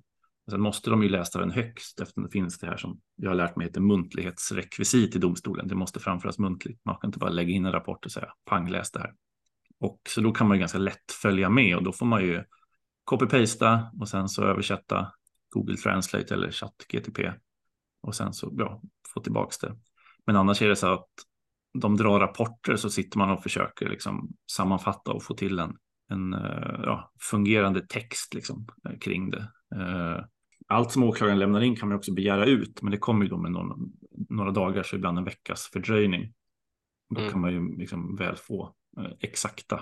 Sen 0.51 0.61
måste 0.61 0.91
de 0.91 1.03
ju 1.03 1.09
läsa 1.09 1.39
den 1.39 1.51
högst 1.51 2.01
eftersom 2.01 2.23
det 2.23 2.31
finns 2.31 2.59
det 2.59 2.67
här 2.67 2.77
som 2.77 3.01
jag 3.17 3.31
har 3.31 3.35
lärt 3.35 3.57
mig 3.57 3.67
heter 3.67 3.81
muntlighetsrekvisit 3.81 5.17
i 5.17 5.19
domstolen. 5.19 5.69
Det 5.69 5.75
måste 5.75 6.01
framföras 6.01 6.39
muntligt. 6.39 6.85
Man 6.85 6.97
kan 7.01 7.09
inte 7.09 7.19
bara 7.19 7.31
lägga 7.31 7.51
in 7.51 7.67
en 7.67 7.73
rapport 7.73 8.05
och 8.05 8.13
säga 8.13 8.29
pang 8.45 8.71
läs 8.71 8.91
det 8.91 9.01
här. 9.01 9.13
Och 9.81 10.01
så 10.09 10.21
då 10.21 10.33
kan 10.33 10.49
man 10.49 10.57
ju 10.57 10.61
ganska 10.61 10.79
lätt 10.79 11.13
följa 11.23 11.51
med 11.51 11.77
och 11.77 11.83
då 11.83 11.93
får 11.93 12.07
man 12.07 12.23
ju 12.23 12.45
copy-pasta 13.05 13.91
och 14.01 14.09
sen 14.09 14.29
så 14.29 14.45
översätta 14.45 15.13
Google 15.51 15.77
Translate 15.77 16.35
eller 16.35 16.51
ChatGTP 16.51 17.33
och 18.03 18.15
sen 18.15 18.33
så 18.33 18.53
ja, 18.59 18.83
få 19.15 19.21
tillbaka 19.21 19.67
det. 19.67 19.77
Men 20.27 20.37
annars 20.37 20.63
är 20.63 20.69
det 20.69 20.77
så 20.77 20.93
att 20.93 21.09
de 21.79 21.97
drar 21.97 22.21
rapporter 22.21 22.77
så 22.77 22.91
sitter 22.91 23.19
man 23.19 23.31
och 23.31 23.43
försöker 23.43 23.89
liksom 23.89 24.29
sammanfatta 24.53 25.13
och 25.13 25.23
få 25.23 25.35
till 25.35 25.59
en, 25.59 25.77
en 26.11 26.35
eh, 26.35 26.81
ja, 26.83 27.13
fungerande 27.21 27.87
text 27.89 28.35
liksom, 28.35 28.67
eh, 28.89 28.99
kring 28.99 29.31
det. 29.31 29.49
Eh, 29.77 30.25
allt 30.69 30.93
som 30.93 31.03
åklagaren 31.03 31.39
lämnar 31.39 31.61
in 31.61 31.77
kan 31.77 31.89
man 31.89 31.99
också 31.99 32.13
begära 32.13 32.47
ut, 32.47 32.83
men 32.83 32.91
det 32.91 32.99
kommer 32.99 33.25
ju 33.25 33.31
då 33.31 33.37
med 33.37 33.53
någon, 33.53 33.93
några 34.29 34.51
dagar, 34.51 34.83
så 34.83 34.97
ibland 34.97 35.19
en 35.19 35.25
veckas 35.25 35.71
fördröjning. 35.73 36.35
Då 37.15 37.21
mm. 37.21 37.33
kan 37.33 37.41
man 37.41 37.53
ju 37.53 37.77
liksom 37.79 38.17
väl 38.17 38.37
få 38.37 38.75
exakta 39.21 39.81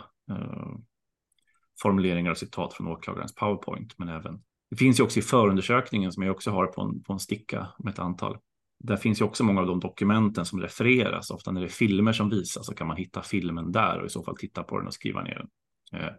formuleringar 1.83 2.31
och 2.31 2.39
citat 2.39 2.75
från 2.75 2.89
åklagarens 2.89 3.35
powerpoint, 3.35 3.99
men 3.99 4.09
även 4.09 4.43
det 4.73 4.77
finns 4.77 5.01
ju 5.01 5.05
också 5.05 5.19
i 5.19 5.23
förundersökningen 5.23 6.13
som 6.13 6.23
jag 6.23 6.33
också 6.33 6.51
har 6.51 6.67
på 6.67 6.83
en, 6.83 7.03
på 7.03 7.13
en 7.13 7.19
sticka 7.19 7.69
med 7.79 7.93
ett 7.93 7.99
antal. 7.99 8.39
Där 8.79 8.97
finns 8.97 9.21
ju 9.21 9.25
också 9.25 9.45
många 9.45 9.61
av 9.61 9.67
de 9.67 9.81
dokumenten 9.81 10.45
som 10.45 10.61
refereras. 10.61 11.31
Ofta 11.31 11.51
när 11.51 11.61
det 11.61 11.67
är 11.67 11.69
filmer 11.69 12.13
som 12.13 12.31
visas 12.31 12.67
så 12.67 12.75
kan 12.75 12.87
man 12.87 12.97
hitta 12.97 13.23
filmen 13.23 13.73
där 13.73 14.01
och 14.01 14.07
i 14.07 14.09
så 14.09 14.23
fall 14.23 14.37
titta 14.37 14.63
på 14.63 14.79
den 14.79 14.87
och 14.87 14.95
skriva 14.95 15.23
ner 15.23 15.35
den. 15.35 16.01
Eh, 16.01 16.13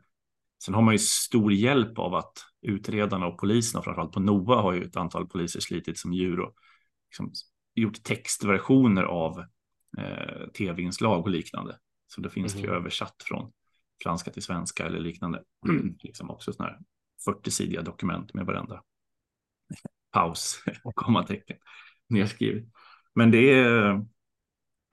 sen 0.65 0.73
har 0.73 0.81
man 0.81 0.93
ju 0.93 0.99
stor 0.99 1.53
hjälp 1.53 1.99
av 1.99 2.15
att 2.15 2.33
utredarna 2.61 3.27
och 3.27 3.39
poliserna, 3.39 3.83
framförallt 3.83 4.11
på 4.11 4.19
NOA 4.19 4.61
har 4.61 4.73
ju 4.73 4.83
ett 4.83 4.95
antal 4.95 5.27
poliser 5.27 5.59
slitit 5.59 5.97
som 5.97 6.13
djur 6.13 6.39
och 6.39 6.53
liksom 7.09 7.31
gjort 7.75 8.03
textversioner 8.03 9.03
av 9.03 9.39
eh, 9.97 10.47
tv-inslag 10.57 11.21
och 11.21 11.29
liknande. 11.29 11.77
Så 12.07 12.21
det 12.21 12.29
finns 12.29 12.53
mm. 12.53 12.61
det 12.61 12.67
ju 12.67 12.73
mhm. 12.73 12.81
översatt 12.81 13.23
från 13.23 13.51
franska 14.03 14.31
till 14.31 14.43
svenska 14.43 14.85
eller 14.85 14.99
liknande. 14.99 15.43
liksom 15.99 16.29
också 16.29 16.53
sådana 16.53 16.71
här 16.71 16.79
40-sidiga 17.33 17.81
dokument 17.81 18.33
med 18.33 18.45
varenda 18.45 18.83
paus, 20.11 20.63
kommatecken 20.95 21.57
nedskrivet. 22.09 22.63
Men 23.15 23.31
det 23.31 23.53
är, 23.53 24.05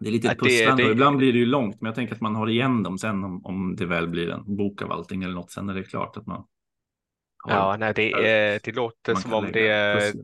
det 0.02 0.08
är 0.08 0.12
lite 0.12 0.34
pusslande 0.34 0.84
och 0.84 0.90
ibland 0.90 1.16
blir 1.16 1.32
det 1.32 1.38
ju 1.38 1.46
långt, 1.46 1.80
men 1.80 1.86
jag 1.88 1.94
tänker 1.94 2.14
att 2.14 2.20
man 2.20 2.36
har 2.36 2.48
igen 2.48 2.82
dem 2.82 2.98
sen 2.98 3.24
om, 3.24 3.46
om 3.46 3.76
det 3.76 3.86
väl 3.86 4.08
blir 4.08 4.30
en 4.30 4.56
bok 4.56 4.82
av 4.82 4.92
allting 4.92 5.22
eller 5.22 5.34
något. 5.34 5.50
Sen 5.50 5.68
är 5.68 5.74
det 5.74 5.84
klart 5.84 6.16
att 6.16 6.26
man 6.26 6.46
Ja, 7.48 7.76
nej, 7.78 7.92
det, 7.94 8.12
är, 8.12 8.60
det 8.64 8.72
låter 8.72 9.14
som 9.14 9.32
om 9.32 9.52
det, 9.52 10.14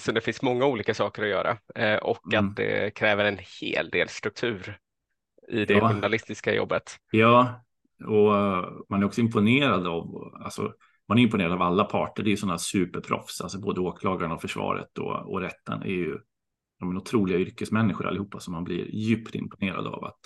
så 0.00 0.12
det 0.12 0.20
finns 0.20 0.42
många 0.42 0.66
olika 0.66 0.94
saker 0.94 1.22
att 1.22 1.28
göra 1.28 1.58
eh, 1.74 1.96
och 1.96 2.32
mm. 2.32 2.48
att 2.48 2.56
det 2.56 2.94
kräver 2.94 3.24
en 3.24 3.38
hel 3.60 3.90
del 3.90 4.08
struktur 4.08 4.78
i 5.48 5.64
det 5.64 5.74
ja. 5.74 5.88
journalistiska 5.88 6.54
jobbet. 6.54 6.96
Ja, 7.10 7.64
och 8.06 8.32
uh, 8.32 8.80
man 8.88 9.02
är 9.02 9.06
också 9.06 9.20
imponerad 9.20 9.86
av, 9.86 10.32
alltså, 10.44 10.72
man 11.08 11.18
är 11.18 11.22
imponerad 11.22 11.52
av 11.52 11.62
alla 11.62 11.84
parter. 11.84 12.22
Det 12.22 12.28
är 12.28 12.30
ju 12.30 12.36
sådana 12.36 12.58
superproffs, 12.58 13.40
alltså 13.40 13.60
både 13.60 13.80
åklagaren 13.80 14.32
och 14.32 14.40
försvaret 14.40 14.98
och, 14.98 15.32
och 15.32 15.40
rätten 15.40 15.82
är 15.82 15.86
ju 15.86 16.18
de 16.80 16.90
är 16.90 16.96
otroliga 16.96 17.38
yrkesmänniskor 17.38 18.06
allihopa 18.06 18.40
som 18.40 18.52
man 18.52 18.64
blir 18.64 18.94
djupt 18.94 19.34
imponerad 19.34 19.86
av 19.86 20.04
att 20.04 20.20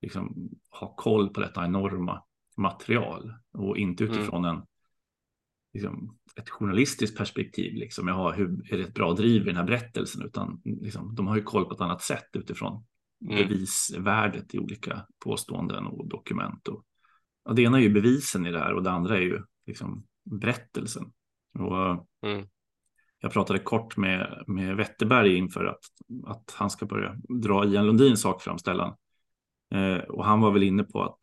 liksom, 0.00 0.50
ha 0.80 0.94
koll 0.94 1.28
på 1.28 1.40
detta 1.40 1.64
enorma 1.64 2.22
material 2.56 3.34
och 3.52 3.76
inte 3.78 4.04
mm. 4.04 4.16
utifrån 4.16 4.44
mm. 4.44 4.56
en 4.56 4.66
liksom, 5.72 6.18
ett 6.36 6.50
journalistiskt 6.50 7.18
perspektiv. 7.18 7.74
Liksom, 7.74 8.08
jaha, 8.08 8.32
hur 8.32 8.72
är 8.72 8.78
det 8.78 8.84
ett 8.84 8.94
bra 8.94 9.12
driv 9.12 9.42
i 9.42 9.44
den 9.44 9.56
här 9.56 9.64
berättelsen? 9.64 10.22
Utan 10.22 10.60
liksom, 10.64 11.14
de 11.14 11.26
har 11.26 11.36
ju 11.36 11.42
koll 11.42 11.64
på 11.64 11.74
ett 11.74 11.80
annat 11.80 12.02
sätt 12.02 12.28
utifrån 12.32 12.84
mm. 13.30 13.36
bevisvärdet 13.36 14.54
i 14.54 14.58
olika 14.58 15.06
påståenden 15.24 15.86
och 15.86 16.08
dokument. 16.08 16.68
Och, 16.68 16.84
ja, 17.44 17.52
det 17.52 17.62
ena 17.62 17.78
är 17.78 17.82
ju 17.82 17.90
bevisen 17.90 18.46
i 18.46 18.50
det 18.50 18.58
här 18.58 18.74
och 18.74 18.82
det 18.82 18.90
andra 18.90 19.16
är 19.16 19.22
ju 19.22 19.42
liksom, 19.66 20.06
berättelsen. 20.24 21.12
Och, 21.58 22.08
mm. 22.26 22.46
jag 23.20 23.32
pratade 23.32 23.58
kort 23.58 23.96
med, 23.96 24.44
med 24.46 24.76
Wetterberg 24.76 25.36
inför 25.36 25.64
att, 25.64 25.84
att 26.26 26.54
han 26.56 26.70
ska 26.70 26.86
börja 26.86 27.16
dra 27.42 27.64
Ian 27.64 27.86
Lundins 27.86 28.20
sakframställan. 28.20 28.96
Eh, 29.74 29.96
och 29.96 30.24
han 30.24 30.40
var 30.40 30.50
väl 30.50 30.62
inne 30.62 30.84
på 30.84 31.02
att 31.02 31.18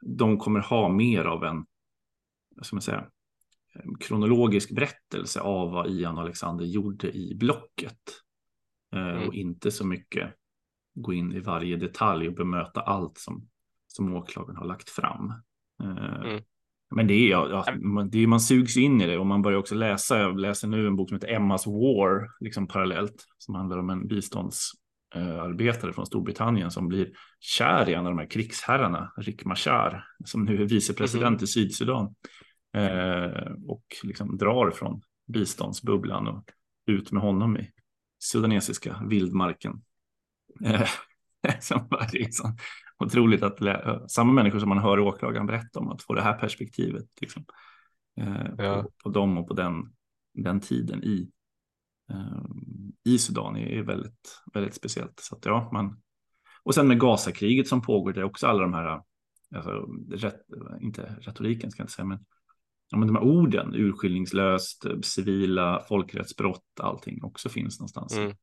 de 0.00 0.38
kommer 0.38 0.60
ha 0.60 0.88
mer 0.88 1.24
av 1.24 1.44
en, 1.44 1.66
ska 2.62 2.76
man 2.76 2.82
säga, 2.82 3.06
kronologisk 4.00 4.74
berättelse 4.74 5.40
av 5.40 5.70
vad 5.70 5.90
Ian 5.90 6.14
och 6.14 6.22
Alexander 6.22 6.64
gjorde 6.64 7.12
i 7.12 7.34
blocket. 7.34 8.00
Eh, 8.94 9.08
mm. 9.08 9.28
Och 9.28 9.34
inte 9.34 9.70
så 9.70 9.86
mycket 9.86 10.34
gå 10.94 11.12
in 11.12 11.32
i 11.32 11.40
varje 11.40 11.76
detalj 11.76 12.28
och 12.28 12.34
bemöta 12.34 12.80
allt 12.80 13.18
som, 13.18 13.48
som 13.86 14.14
åklagaren 14.14 14.56
har 14.56 14.66
lagt 14.66 14.90
fram. 14.90 15.32
Eh, 15.82 16.30
mm. 16.30 16.42
Men 16.90 17.06
det 17.06 17.14
är, 17.14 17.28
ja, 17.28 17.64
det 18.10 18.22
är, 18.22 18.26
man 18.26 18.40
sugs 18.40 18.76
in 18.76 19.00
i 19.00 19.06
det 19.06 19.18
och 19.18 19.26
man 19.26 19.42
börjar 19.42 19.58
också 19.58 19.74
läsa. 19.74 20.18
Jag 20.18 20.40
läser 20.40 20.68
nu 20.68 20.86
en 20.86 20.96
bok 20.96 21.08
som 21.08 21.16
heter 21.16 21.34
Emmas 21.34 21.66
War, 21.66 22.30
liksom 22.40 22.66
parallellt, 22.66 23.24
som 23.38 23.54
handlar 23.54 23.78
om 23.78 23.90
en 23.90 24.06
biståndsarbetare 24.08 25.92
från 25.92 26.06
Storbritannien 26.06 26.70
som 26.70 26.88
blir 26.88 27.10
kär 27.40 27.88
i 27.88 27.94
en 27.94 28.06
av 28.06 28.12
de 28.12 28.18
här 28.18 28.30
krigsherrarna, 28.30 29.12
Rick 29.16 29.44
Machar, 29.44 30.06
som 30.24 30.44
nu 30.44 30.62
är 30.62 30.66
vicepresident 30.66 31.28
mm. 31.28 31.44
i 31.44 31.46
Sydsudan 31.46 32.14
eh, 32.76 33.52
och 33.68 33.84
liksom 34.02 34.36
drar 34.36 34.70
från 34.70 35.02
biståndsbubblan 35.32 36.28
och 36.28 36.50
ut 36.86 37.12
med 37.12 37.22
honom 37.22 37.56
i 37.56 37.70
sudanesiska 38.18 39.02
vildmarken. 39.08 39.82
Eh, 40.64 40.88
som 41.60 41.86
var 41.90 42.08
liksom 42.12 42.56
otroligt 42.98 43.42
att 43.42 43.58
samma 44.10 44.32
människor 44.32 44.58
som 44.58 44.68
man 44.68 44.78
hör 44.78 44.98
åklagaren 44.98 45.46
berätta 45.46 45.80
om 45.80 45.88
att 45.88 46.02
få 46.02 46.14
det 46.14 46.22
här 46.22 46.38
perspektivet 46.38 47.04
liksom, 47.20 47.44
eh, 48.20 48.46
ja. 48.58 48.82
på, 48.82 48.90
på 49.02 49.08
dem 49.08 49.38
och 49.38 49.48
på 49.48 49.54
den, 49.54 49.92
den 50.34 50.60
tiden 50.60 51.04
i, 51.04 51.30
eh, 52.10 52.44
i 53.04 53.18
Sudan 53.18 53.56
är, 53.56 53.82
väldigt, 53.82 54.42
väldigt 54.54 54.74
speciellt. 54.74 55.20
Så 55.20 55.36
att, 55.36 55.44
ja, 55.44 55.70
man, 55.72 56.02
och 56.62 56.74
sen 56.74 56.88
med 56.88 57.00
Gazakriget 57.00 57.68
som 57.68 57.82
pågår, 57.82 58.12
det 58.12 58.20
är 58.20 58.24
också 58.24 58.46
alla 58.46 58.62
de 58.62 58.74
här, 58.74 59.00
alltså, 59.54 59.70
rätt, 60.10 60.40
inte 60.80 61.16
retoriken 61.20 61.70
ska 61.70 61.80
jag 61.80 61.84
inte 61.84 61.94
säga, 61.94 62.06
men 62.06 62.24
ja, 62.88 62.98
men 62.98 63.08
de 63.08 63.16
här 63.16 63.24
orden, 63.24 63.74
urskillningslöst, 63.74 64.86
civila, 65.02 65.84
folkrättsbrott, 65.88 66.80
allting 66.80 67.22
också 67.22 67.48
finns 67.48 67.80
någonstans 67.80 68.16
mm. 68.16 68.36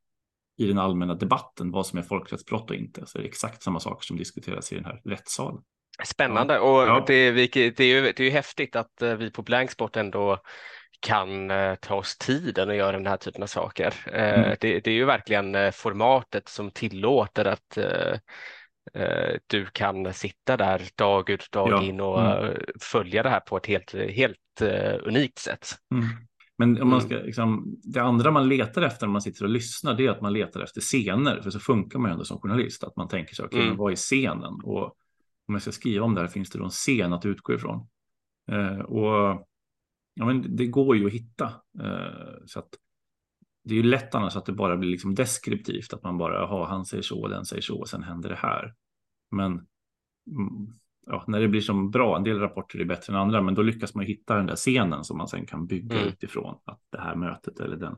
I 0.61 0.67
den 0.67 0.77
allmänna 0.77 1.13
debatten, 1.13 1.71
vad 1.71 1.87
som 1.87 1.99
är 1.99 2.03
folkrättsbrott 2.03 2.69
och 2.69 2.75
inte. 2.75 3.05
Så 3.05 3.17
det 3.17 3.23
är 3.23 3.27
exakt 3.27 3.63
samma 3.63 3.79
saker 3.79 4.05
som 4.05 4.17
diskuteras 4.17 4.71
i 4.71 4.75
den 4.75 4.85
här 4.85 5.01
rättssalen. 5.05 5.61
Spännande 6.03 6.53
ja. 6.53 6.59
och 6.59 6.87
ja. 6.87 7.03
Det, 7.07 7.31
det, 7.31 7.79
är 7.79 7.83
ju, 7.83 8.01
det 8.01 8.19
är 8.19 8.23
ju 8.23 8.29
häftigt 8.29 8.75
att 8.75 9.01
eh, 9.01 9.15
vi 9.15 9.31
på 9.31 9.41
Blanksport 9.41 9.95
ändå 9.95 10.37
kan 10.99 11.51
eh, 11.51 11.75
ta 11.75 11.95
oss 11.95 12.17
tiden 12.17 12.69
och 12.69 12.75
göra 12.75 12.91
den 12.91 13.07
här 13.07 13.17
typen 13.17 13.43
av 13.43 13.47
saker. 13.47 13.93
Eh, 14.13 14.39
mm. 14.39 14.55
Det, 14.59 14.79
det, 14.79 14.91
är 14.91 14.95
ju 14.95 15.05
verkligen 15.05 15.71
formatet 15.71 16.49
som 16.49 16.71
tillåter 16.71 17.45
att 17.45 17.77
du 19.47 19.65
kan 19.65 20.13
sitta 20.13 20.57
där 20.57 20.81
dag 20.95 21.29
ut 21.29 21.51
dag 21.51 21.69
ja. 21.71 21.83
in 21.83 22.01
och 22.01 22.21
mm. 22.21 22.57
följa 22.81 23.23
det 23.23 23.29
här 23.29 23.39
på 23.39 23.57
ett 23.57 23.65
helt, 23.65 23.93
helt 23.93 24.61
unikt 25.03 25.37
sätt. 25.39 25.67
Mm. 25.93 26.07
Men 26.61 26.81
om 26.81 26.89
man 26.89 26.99
mm. 26.99 27.09
ska, 27.09 27.25
liksom, 27.25 27.79
det 27.83 27.99
andra 27.99 28.31
man 28.31 28.49
letar 28.49 28.81
efter 28.81 29.07
när 29.07 29.11
man 29.11 29.21
sitter 29.21 29.43
och 29.43 29.49
lyssnar 29.49 29.93
det 29.93 30.05
är 30.05 30.09
att 30.09 30.21
man 30.21 30.33
letar 30.33 30.61
efter 30.61 30.81
scener. 30.81 31.41
För 31.41 31.49
så 31.49 31.59
funkar 31.59 31.99
man 31.99 32.09
ju 32.09 32.13
ändå 32.13 32.25
som 32.25 32.39
journalist. 32.39 32.83
Att 32.83 32.95
man 32.95 33.07
tänker 33.07 33.35
så, 33.35 33.45
okay, 33.45 33.61
mm. 33.61 33.77
vad 33.77 33.91
är 33.91 33.95
scenen? 33.95 34.53
Och 34.63 34.83
om 35.47 35.55
jag 35.55 35.61
ska 35.61 35.71
skriva 35.71 36.05
om 36.05 36.15
det 36.15 36.21
här 36.21 36.27
finns 36.27 36.49
det 36.49 36.59
då 36.59 36.63
en 36.65 36.69
scen 36.69 37.13
att 37.13 37.25
utgå 37.25 37.53
ifrån. 37.53 37.87
Uh, 38.51 38.79
och 38.79 39.47
ja, 40.13 40.25
men 40.25 40.55
det 40.55 40.67
går 40.67 40.97
ju 40.97 41.07
att 41.07 41.13
hitta. 41.13 41.45
Uh, 41.83 42.45
så 42.45 42.59
att 42.59 42.69
det 43.63 43.73
är 43.73 43.77
ju 43.77 43.83
lätt 43.83 44.15
annars 44.15 44.35
att 44.35 44.45
det 44.45 44.53
bara 44.53 44.77
blir 44.77 44.89
liksom 44.89 45.15
deskriptivt, 45.15 45.93
att 45.93 46.03
man 46.03 46.17
bara, 46.17 46.33
jaha, 46.33 46.67
han 46.67 46.85
säger 46.85 47.03
så, 47.03 47.27
den 47.27 47.45
säger 47.45 47.61
så, 47.61 47.79
och 47.79 47.89
sen 47.89 48.03
händer 48.03 48.29
det 48.29 48.35
här. 48.35 48.73
Men 49.31 49.51
mm, 49.51 50.73
ja, 51.07 51.23
när 51.27 51.39
det 51.39 51.47
blir 51.47 51.61
som 51.61 51.91
bra, 51.91 52.17
en 52.17 52.23
del 52.23 52.39
rapporter 52.39 52.79
är 52.79 52.85
bättre 52.85 53.13
än 53.13 53.19
andra, 53.19 53.41
men 53.41 53.55
då 53.55 53.61
lyckas 53.61 53.95
man 53.95 54.05
hitta 54.05 54.35
den 54.35 54.45
där 54.45 54.55
scenen 54.55 55.03
som 55.03 55.17
man 55.17 55.27
sen 55.27 55.45
kan 55.45 55.67
bygga 55.67 55.95
mm. 55.95 56.07
utifrån. 56.07 56.57
Att 56.65 56.81
det 56.91 57.01
här 57.01 57.15
mötet 57.15 57.59
eller 57.59 57.77
den 57.77 57.95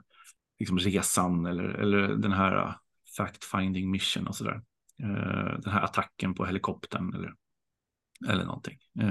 liksom 0.60 0.80
resan 0.80 1.46
eller, 1.46 1.64
eller 1.64 2.08
den 2.08 2.32
här 2.32 2.56
uh, 2.56 2.74
fact-finding 3.18 3.92
mission 3.92 4.28
och 4.28 4.36
sådär. 4.36 4.62
Uh, 5.04 5.60
den 5.60 5.74
här 5.74 5.82
attacken 5.82 6.34
på 6.34 6.46
helikoptern 6.46 7.14
eller 7.14 7.34
eller 8.30 8.46
någonting. 8.46 8.78
Eh, 9.02 9.08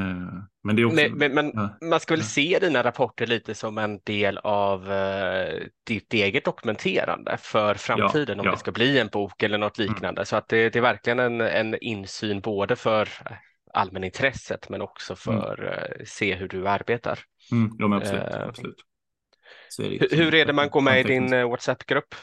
men 0.62 0.76
det 0.76 0.82
är 0.82 0.84
också, 0.84 0.96
men, 0.96 1.18
men, 1.18 1.34
men 1.34 1.52
ja, 1.54 1.86
man 1.88 2.00
ska 2.00 2.14
väl 2.14 2.20
ja. 2.20 2.26
se 2.26 2.58
dina 2.60 2.84
rapporter 2.84 3.26
lite 3.26 3.54
som 3.54 3.78
en 3.78 4.00
del 4.04 4.38
av 4.38 4.90
uh, 4.90 5.66
ditt 5.86 6.14
eget 6.14 6.44
dokumenterande 6.44 7.36
för 7.40 7.74
framtiden 7.74 8.36
ja, 8.38 8.42
om 8.42 8.50
det 8.50 8.58
ska 8.58 8.72
bli 8.72 8.98
en 8.98 9.08
bok 9.08 9.42
eller 9.42 9.58
något 9.58 9.78
mm. 9.78 9.92
liknande. 9.92 10.18
Mm. 10.18 10.26
Så 10.26 10.36
att 10.36 10.48
det, 10.48 10.70
det, 10.70 10.78
är 10.78 10.82
verkligen 10.82 11.18
en, 11.18 11.40
en 11.40 11.74
insyn 11.80 12.40
både 12.40 12.76
för 12.76 13.08
allmänintresset 13.72 14.68
men 14.68 14.82
också 14.82 15.12
mm. 15.12 15.16
för 15.16 15.62
mm. 15.62 16.00
uh, 16.00 16.04
se 16.04 16.34
hur 16.34 16.48
du 16.48 16.68
arbetar. 16.68 17.18
Mm, 17.52 17.70
ja, 17.78 17.96
absolut. 17.96 18.24
absolut. 18.24 18.84
Är 20.12 20.16
hur 20.16 20.34
är 20.34 20.46
det 20.46 20.52
man 20.52 20.70
går 20.70 20.80
med 20.80 21.00
i 21.00 21.02
din 21.02 21.30
WhatsApp-grupp? 21.30 22.14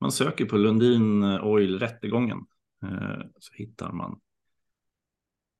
Man 0.00 0.12
söker 0.12 0.44
på 0.44 0.56
Lundin 0.56 1.24
Oil 1.24 1.78
rättegången 1.78 2.38
så 3.38 3.54
hittar 3.54 3.92
man 3.92 4.20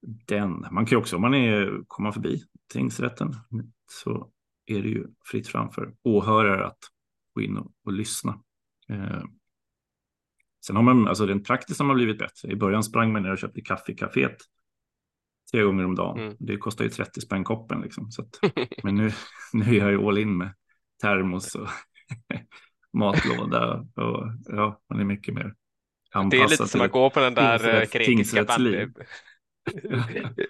den. 0.05 0.67
Man 0.71 0.87
kan 0.87 0.91
ju 0.91 0.97
också 0.97 1.17
om 1.17 1.23
man 1.23 1.35
är, 1.35 1.85
kommer 1.89 2.13
förbi 2.13 2.43
tingsrätten 2.73 3.35
så 3.87 4.31
är 4.67 4.83
det 4.83 4.89
ju 4.89 5.07
fritt 5.25 5.49
framför 5.49 5.95
åhörare 6.03 6.67
att 6.67 6.79
gå 7.35 7.43
in 7.43 7.57
och, 7.57 7.73
och 7.85 7.93
lyssna. 7.93 8.41
Eh, 8.89 9.25
sen 10.67 10.77
har 10.77 10.83
man, 10.83 11.09
alltså 11.09 11.27
rent 11.27 11.47
praktiskt 11.47 11.81
har 11.81 11.87
man 11.87 11.97
blivit 11.97 12.19
bättre. 12.19 12.53
I 12.53 12.57
början 12.57 12.85
sprang 12.85 13.13
man 13.13 13.23
ner 13.23 13.33
och 13.33 13.39
köpte 13.39 13.61
kaffe 13.61 13.93
i 13.93 13.95
kaféet 13.95 14.37
tre 15.55 15.63
gånger 15.63 15.85
om 15.85 15.95
dagen. 15.95 16.19
Mm. 16.19 16.37
Det 16.39 16.57
kostar 16.57 16.85
ju 16.85 16.91
30 16.91 17.21
spänn 17.21 17.45
koppen 17.45 17.81
liksom. 17.81 18.11
Så 18.11 18.23
att, 18.23 18.53
men 18.83 18.95
nu, 18.95 19.13
nu 19.53 19.65
är 19.65 19.79
jag 19.79 19.91
ju 19.91 20.09
all 20.09 20.19
in 20.19 20.37
med 20.37 20.55
termos 21.03 21.55
och 21.55 21.69
matlåda 22.93 23.75
och 23.97 24.27
ja, 24.47 24.81
man 24.91 25.01
är 25.01 25.05
mycket 25.05 25.35
mer 25.35 25.55
anpassad. 26.13 26.31
Det 26.31 26.45
är 26.45 26.49
lite 26.49 26.69
som 26.69 26.81
att 26.81 26.91
gå 26.91 27.11
på 27.11 27.21
den 27.21 27.35
där 27.35 27.75
eh, 27.75 27.89
grekiska 27.93 28.45
bandet 28.45 28.91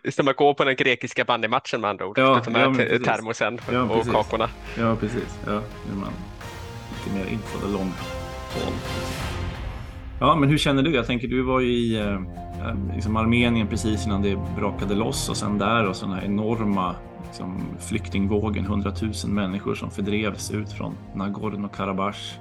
som 0.14 0.29
att 0.29 0.37
gå 0.37 0.55
på 0.55 0.64
den 0.64 0.77
grekiska 0.77 1.25
bandymatchen 1.25 1.81
med 1.81 1.90
andra 1.90 2.07
ord. 2.07 2.19
Ja, 2.19 2.43
ja, 2.47 2.75
termosen 2.99 3.59
ja, 3.73 3.83
och 3.83 3.97
precis. 3.97 4.12
kakorna. 4.12 4.49
Ja, 4.79 4.97
precis. 4.97 5.40
Ja, 5.47 5.62
nu 5.87 5.93
är 5.93 5.97
man 5.97 6.12
lite 6.90 7.19
mer 7.19 7.33
in 7.33 7.38
for 7.38 7.67
the 7.67 7.73
long 7.73 7.93
haul. 8.55 8.75
Ja, 10.21 10.37
men 10.37 10.49
hur 10.49 10.59
känner 10.59 10.83
du? 10.83 10.95
Jag 10.95 11.07
tänker, 11.07 11.29
du 11.29 11.43
var 11.43 11.61
ju 11.61 11.73
i 11.73 12.01
eh, 12.01 12.21
liksom 12.95 13.17
Armenien 13.17 13.67
precis 13.67 14.07
innan 14.07 14.23
det 14.23 14.38
brakade 14.57 14.95
loss 14.95 15.29
och 15.29 15.37
sen 15.37 15.59
där 15.59 15.88
och 15.88 15.97
så 15.97 16.07
den 16.07 16.14
här 16.14 16.25
enorma 16.25 16.95
liksom, 17.27 17.77
flyktingvågen, 17.81 18.64
hundratusen 18.64 19.35
människor 19.35 19.75
som 19.75 19.90
fördrevs 19.90 20.51
ut 20.51 20.73
från 20.73 20.95
Nagorno-Karabach. 21.14 22.38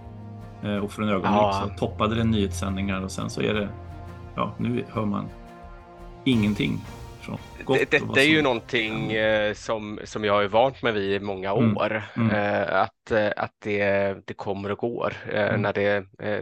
Eh, 0.64 0.78
och 0.78 0.92
för 0.92 1.02
en 1.02 1.10
ögonblick 1.10 1.34
ja. 1.34 1.70
så 1.70 1.78
toppade 1.78 2.16
det 2.16 2.24
nyhetssändningar 2.24 3.04
och 3.04 3.12
sen 3.12 3.30
så 3.30 3.42
är 3.42 3.54
det, 3.54 3.70
ja, 4.36 4.54
nu 4.58 4.84
hör 4.90 5.06
man 5.06 5.30
ingenting. 6.24 6.80
Det, 7.68 7.92
detta 7.92 8.22
är 8.22 8.26
ju 8.26 8.42
någonting 8.42 9.12
eh, 9.12 9.54
som, 9.54 10.00
som 10.04 10.24
jag 10.24 10.34
har 10.34 10.44
vant 10.44 10.84
mig 10.84 10.94
vid 10.94 11.12
i 11.12 11.20
många 11.20 11.52
mm. 11.52 11.78
år. 11.78 12.04
Mm. 12.16 12.30
Eh, 12.30 12.82
att 12.82 13.12
eh, 13.12 13.30
att 13.38 13.54
det, 13.60 14.18
det 14.28 14.34
kommer 14.34 14.72
och 14.72 14.78
går 14.78 15.14
eh, 15.34 15.48
mm. 15.48 15.62
när, 15.62 15.74
det, 15.74 15.96
eh, 16.20 16.42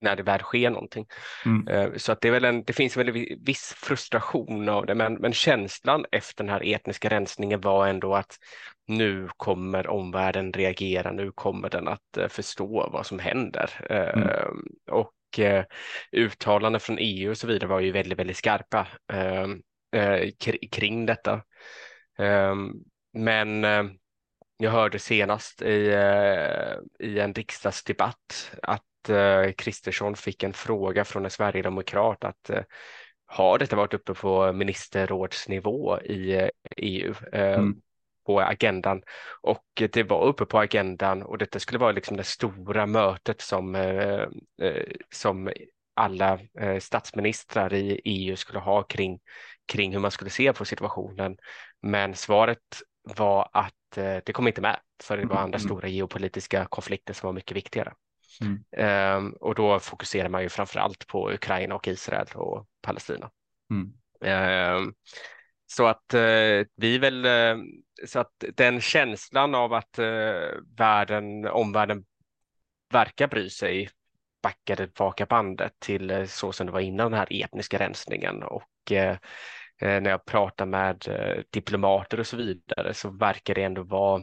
när 0.00 0.16
det 0.16 0.22
väl 0.22 0.40
sker 0.40 0.70
någonting. 0.70 1.06
Mm. 1.44 1.68
Eh, 1.68 1.96
så 1.96 2.12
att 2.12 2.20
det, 2.20 2.28
är 2.28 2.32
väl 2.32 2.44
en, 2.44 2.64
det 2.64 2.72
finns 2.72 2.96
väl 2.96 3.08
en 3.08 3.44
viss 3.44 3.74
frustration 3.76 4.68
av 4.68 4.86
det, 4.86 4.94
men, 4.94 5.14
men 5.14 5.32
känslan 5.32 6.04
efter 6.12 6.44
den 6.44 6.52
här 6.52 6.74
etniska 6.74 7.08
rensningen 7.08 7.60
var 7.60 7.86
ändå 7.86 8.14
att 8.14 8.36
nu 8.86 9.28
kommer 9.36 9.86
omvärlden 9.86 10.52
reagera, 10.52 11.12
nu 11.12 11.32
kommer 11.32 11.70
den 11.70 11.88
att 11.88 12.18
förstå 12.28 12.88
vad 12.92 13.06
som 13.06 13.18
händer. 13.18 13.70
Mm. 13.90 14.28
Och 14.90 15.38
eh, 15.38 15.64
uttalanden 16.12 16.80
från 16.80 16.98
EU 17.00 17.30
och 17.30 17.38
så 17.38 17.46
vidare 17.46 17.68
var 17.68 17.80
ju 17.80 17.92
väldigt, 17.92 18.18
väldigt 18.18 18.36
skarpa 18.36 18.86
eh, 19.96 20.30
kring 20.70 21.06
detta. 21.06 21.42
Ehm, 22.18 22.72
men 23.12 23.64
eh, 23.64 23.84
jag 24.56 24.70
hörde 24.70 24.98
senast 24.98 25.62
i, 25.62 25.86
eh, 25.88 27.06
i 27.08 27.18
en 27.20 27.34
riksdagsdebatt 27.34 28.52
att 28.62 28.82
Kristersson 29.56 30.16
fick 30.16 30.42
en 30.42 30.52
fråga 30.52 31.04
från 31.04 31.24
en 31.24 31.30
sverigedemokrat 31.30 32.24
att 32.24 32.50
har 33.26 33.58
detta 33.58 33.76
varit 33.76 33.94
uppe 33.94 34.14
på 34.14 34.52
ministerrådsnivå 34.52 36.00
i 36.00 36.50
EU? 36.76 37.14
Ehm, 37.32 37.54
mm 37.54 37.82
på 38.26 38.40
agendan 38.40 39.02
och 39.42 39.64
det 39.92 40.02
var 40.02 40.24
uppe 40.24 40.44
på 40.44 40.58
agendan 40.58 41.22
och 41.22 41.38
detta 41.38 41.58
skulle 41.58 41.78
vara 41.78 41.92
liksom 41.92 42.16
det 42.16 42.24
stora 42.24 42.86
mötet 42.86 43.40
som, 43.40 43.74
eh, 43.74 44.26
eh, 44.62 44.82
som 45.10 45.50
alla 45.94 46.38
eh, 46.60 46.78
statsministrar 46.78 47.74
i 47.74 48.00
EU 48.04 48.36
skulle 48.36 48.58
ha 48.58 48.82
kring, 48.82 49.20
kring 49.72 49.92
hur 49.92 50.00
man 50.00 50.10
skulle 50.10 50.30
se 50.30 50.52
på 50.52 50.64
situationen. 50.64 51.36
Men 51.82 52.14
svaret 52.14 52.82
var 53.02 53.48
att 53.52 53.72
det 54.24 54.32
kom 54.32 54.48
inte 54.48 54.60
med 54.60 54.76
för 55.02 55.16
det 55.16 55.26
var 55.26 55.36
andra 55.36 55.58
mm. 55.58 55.68
stora 55.68 55.88
geopolitiska 55.88 56.66
konflikter 56.66 57.14
som 57.14 57.26
var 57.26 57.32
mycket 57.32 57.56
viktigare. 57.56 57.92
Mm. 58.40 58.64
Ehm, 58.76 59.32
och 59.40 59.54
då 59.54 59.80
fokuserar 59.80 60.28
man 60.28 60.42
ju 60.42 60.48
framför 60.48 60.80
allt 60.80 61.06
på 61.06 61.32
Ukraina 61.32 61.74
och 61.74 61.88
Israel 61.88 62.26
och 62.34 62.66
Palestina. 62.82 63.30
Mm. 63.70 63.92
Ehm, 64.24 64.94
så 65.66 65.86
att 65.86 66.14
vi 66.76 66.98
väl, 66.98 67.26
så 68.06 68.18
att 68.18 68.44
den 68.54 68.80
känslan 68.80 69.54
av 69.54 69.72
att 69.72 69.98
världen, 70.76 71.46
omvärlden 71.46 72.04
verkar 72.92 73.28
bry 73.28 73.50
sig 73.50 73.88
backade 74.46 74.86
tillbaka 74.86 75.26
bandet 75.26 75.72
till 75.78 76.10
eh, 76.10 76.24
så 76.24 76.52
som 76.52 76.66
det 76.66 76.72
var 76.72 76.80
innan 76.80 77.10
den 77.10 77.18
här 77.18 77.42
etniska 77.44 77.78
rensningen 77.78 78.42
och 78.42 78.92
eh, 78.92 79.16
eh, 79.80 80.00
när 80.00 80.10
jag 80.10 80.24
pratar 80.24 80.66
med 80.66 81.08
eh, 81.08 81.42
diplomater 81.50 82.20
och 82.20 82.26
så 82.26 82.36
vidare 82.36 82.94
så 82.94 83.10
verkar 83.10 83.54
det 83.54 83.62
ändå 83.62 83.82
vara 83.82 84.22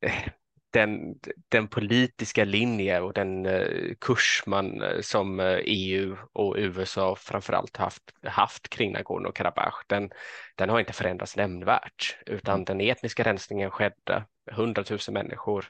eh, 0.00 0.28
den, 0.70 1.14
den 1.48 1.68
politiska 1.68 2.44
linje 2.44 3.00
och 3.00 3.12
den 3.12 3.46
eh, 3.46 3.94
kurs 4.00 4.42
man 4.46 4.82
som 5.00 5.40
EU 5.64 6.16
och 6.32 6.54
USA 6.58 7.16
framförallt 7.16 7.76
haft, 7.76 8.02
haft 8.22 8.68
kring 8.68 8.96
Nagorno-Karabach, 8.96 9.84
den, 9.86 10.10
den 10.54 10.68
har 10.68 10.80
inte 10.80 10.92
förändrats 10.92 11.36
nämnvärt, 11.36 12.16
utan 12.26 12.54
mm. 12.54 12.64
den 12.64 12.80
etniska 12.80 13.22
rensningen 13.22 13.70
skedde, 13.70 14.24
hundratusen 14.50 15.14
människor 15.14 15.66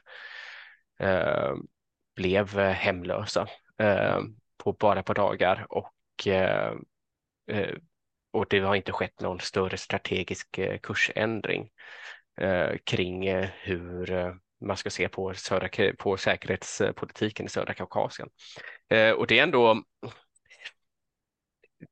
blev 2.15 2.59
eh, 2.59 2.71
hemlösa 2.71 3.47
eh, 3.77 4.19
på 4.57 4.73
bara 4.73 4.99
ett 4.99 5.05
par 5.05 5.13
dagar 5.13 5.65
och, 5.69 6.27
eh, 6.27 6.73
och 8.31 8.45
det 8.49 8.59
har 8.59 8.75
inte 8.75 8.91
skett 8.91 9.21
någon 9.21 9.39
större 9.39 9.77
strategisk 9.77 10.59
kursändring 10.81 11.69
kring 12.83 13.29
hur 13.61 14.35
man 14.61 14.77
ska 14.77 14.89
se 14.89 15.09
på, 15.09 15.33
södra, 15.33 15.69
på 15.97 16.17
säkerhetspolitiken 16.17 17.45
i 17.45 17.49
södra 17.49 17.73
Kaukasien. 17.73 18.29
Eh, 18.89 19.11
och 19.11 19.27
det 19.27 19.39
är 19.39 19.43
ändå 19.43 19.83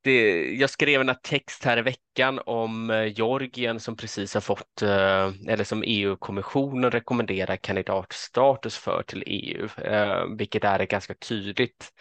det, 0.04 0.52
jag 0.54 0.70
skrev 0.70 1.02
en 1.02 1.16
text 1.24 1.64
här 1.64 1.78
i 1.78 1.82
veckan 1.82 2.40
om 2.46 2.90
eh, 2.90 3.06
Georgien 3.06 3.80
som 3.80 3.96
precis 3.96 4.34
har 4.34 4.42
fått, 4.42 4.82
eh, 4.82 5.32
eller 5.48 5.64
som 5.64 5.84
EU-kommissionen 5.86 6.92
rekommenderar 6.92 7.56
kandidatstatus 7.56 8.78
för 8.78 9.04
till 9.04 9.24
EU, 9.26 9.68
vilket 10.38 10.64
är 10.64 10.86
ganska 10.86 11.14
tydligt 11.14 11.92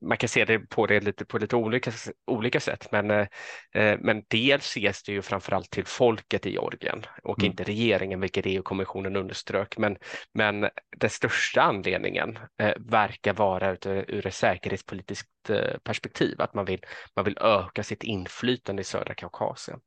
man 0.00 0.18
kan 0.18 0.28
se 0.28 0.44
det 0.44 0.58
på 0.58 0.86
det 0.86 1.00
lite, 1.00 1.24
på 1.24 1.38
lite 1.38 1.56
olika, 1.56 1.92
olika 2.26 2.60
sätt, 2.60 2.92
men, 2.92 3.10
eh, 3.10 3.98
men 4.00 4.24
dels 4.28 4.64
ses 4.64 5.02
det 5.02 5.12
ju 5.12 5.22
framförallt 5.22 5.70
till 5.70 5.86
folket 5.86 6.46
i 6.46 6.50
Georgien 6.50 7.02
och 7.22 7.38
mm. 7.38 7.50
inte 7.50 7.64
regeringen, 7.64 8.20
vilket 8.20 8.46
EU-kommissionen 8.46 9.16
underströk. 9.16 9.78
Men, 9.78 9.96
men 10.34 10.68
den 10.96 11.10
största 11.10 11.62
anledningen 11.62 12.38
eh, 12.62 12.74
verkar 12.78 13.32
vara 13.32 13.70
ut, 13.70 13.86
ur 13.86 14.26
ett 14.26 14.34
säkerhetspolitiskt 14.34 15.50
eh, 15.50 15.78
perspektiv, 15.84 16.40
att 16.40 16.54
man 16.54 16.64
vill, 16.64 16.84
man 17.16 17.24
vill 17.24 17.38
öka 17.40 17.82
sitt 17.82 18.02
inflytande 18.02 18.82
i 18.82 18.84
södra 18.84 19.14
Kaukasien. 19.14 19.80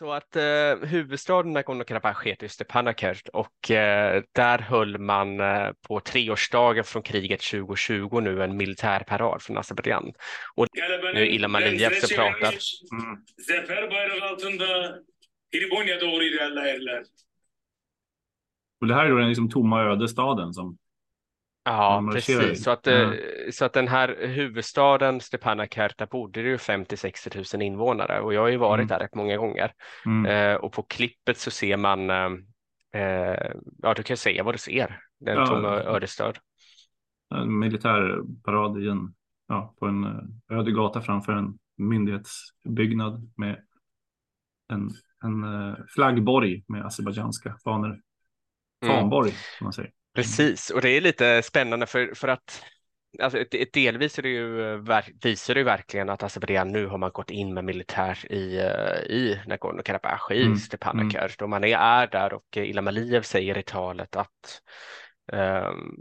Så 0.00 0.12
att 0.12 0.36
eh, 0.36 0.88
huvudstaden 0.88 1.56
Nagorno-Karabach 1.56 2.24
heter 2.24 2.48
Stepanakert 2.48 3.28
och 3.28 3.70
eh, 3.70 4.22
där 4.32 4.58
höll 4.58 4.98
man 4.98 5.40
eh, 5.40 5.72
på 5.88 6.00
treårsdagen 6.00 6.84
från 6.84 7.02
kriget 7.02 7.40
2020 7.40 8.20
nu 8.20 8.42
en 8.42 8.56
militärparad 8.56 9.42
från 9.42 9.58
Azerbajdzjan. 9.58 10.12
Och 10.54 10.66
nu 11.14 11.20
är 11.20 11.26
Ilham 11.26 11.54
Aliyev 11.54 11.90
som 11.90 12.16
pratar. 12.16 12.54
Mm. 12.92 13.16
Och 18.80 18.86
det 18.86 18.94
här 18.94 19.04
är 19.06 19.10
då 19.10 19.16
den 19.16 19.28
liksom 19.28 19.50
tomma 19.50 19.82
öde 19.82 20.08
staden 20.08 20.52
som 20.52 20.78
Ja, 21.64 22.10
precis. 22.12 22.64
Så 22.64 22.70
att, 22.70 22.86
mm. 22.86 23.16
så 23.52 23.64
att 23.64 23.72
den 23.72 23.88
här 23.88 24.16
huvudstaden 24.26 25.20
Stepanakert, 25.20 25.98
där 25.98 26.06
bodde 26.06 26.42
det 26.42 26.48
ju 26.48 26.56
50-60 26.56 27.56
000 27.56 27.62
invånare 27.62 28.20
och 28.20 28.34
jag 28.34 28.40
har 28.40 28.48
ju 28.48 28.56
varit 28.56 28.78
mm. 28.78 28.88
där 28.88 28.98
rätt 28.98 29.14
många 29.14 29.36
gånger. 29.36 29.72
Mm. 30.06 30.26
Eh, 30.26 30.56
och 30.56 30.72
på 30.72 30.82
klippet 30.82 31.38
så 31.38 31.50
ser 31.50 31.76
man, 31.76 32.10
eh, 32.10 32.30
eh 33.02 33.52
ja 33.82 33.94
du 33.94 34.02
kan 34.02 34.16
säga 34.16 34.42
vad 34.42 34.54
du 34.54 34.58
ser, 34.58 35.00
den 35.20 35.36
ja, 35.36 35.46
tomma 35.46 35.68
ödestad. 35.68 36.38
En 37.34 37.58
militärparad 37.58 38.82
i 38.82 38.88
en, 38.88 39.14
ja, 39.48 39.74
på 39.78 39.86
en 39.86 40.04
eh, 40.04 40.58
öde 40.58 40.70
gata 40.70 41.00
framför 41.00 41.32
en 41.32 41.58
myndighetsbyggnad 41.76 43.32
med 43.36 43.64
en, 44.72 44.90
en 45.24 45.76
flaggborg 45.94 46.64
med 46.68 46.86
azerbajdzjanska 46.86 47.56
fanor. 47.64 48.00
Mm. 48.84 48.96
Fanborg, 48.96 49.30
som 49.30 49.64
man 49.64 49.72
säger. 49.72 49.92
Precis, 50.22 50.70
och 50.70 50.80
det 50.80 50.90
är 50.90 51.00
lite 51.00 51.42
spännande 51.42 51.86
för, 51.86 52.14
för 52.14 52.28
att 52.28 52.62
Alltså, 53.18 53.44
delvis 53.72 54.18
är 54.18 54.22
det 54.22 54.28
ju, 54.28 54.76
visar 55.22 55.54
det 55.54 55.60
ju 55.60 55.64
verkligen 55.64 56.10
att 56.10 56.22
Azerbajdzjan 56.22 56.72
nu 56.72 56.86
har 56.86 56.98
man 56.98 57.10
gått 57.10 57.30
in 57.30 57.54
med 57.54 57.64
militär 57.64 58.32
i, 58.32 58.58
eh, 58.58 59.16
i 59.16 59.40
Nagorno-Karabach, 59.46 60.32
i 60.32 60.42
mm. 60.42 60.56
Stepanakert 60.56 61.40
mm. 61.40 61.44
och 61.44 61.48
man 61.48 61.64
är, 61.64 61.78
är 61.78 62.06
där 62.06 62.32
och 62.32 62.56
Ilham 62.56 62.88
Aliyev 62.88 63.22
säger 63.22 63.58
i 63.58 63.62
talet 63.62 64.16
att 64.16 64.62
um, 65.32 65.96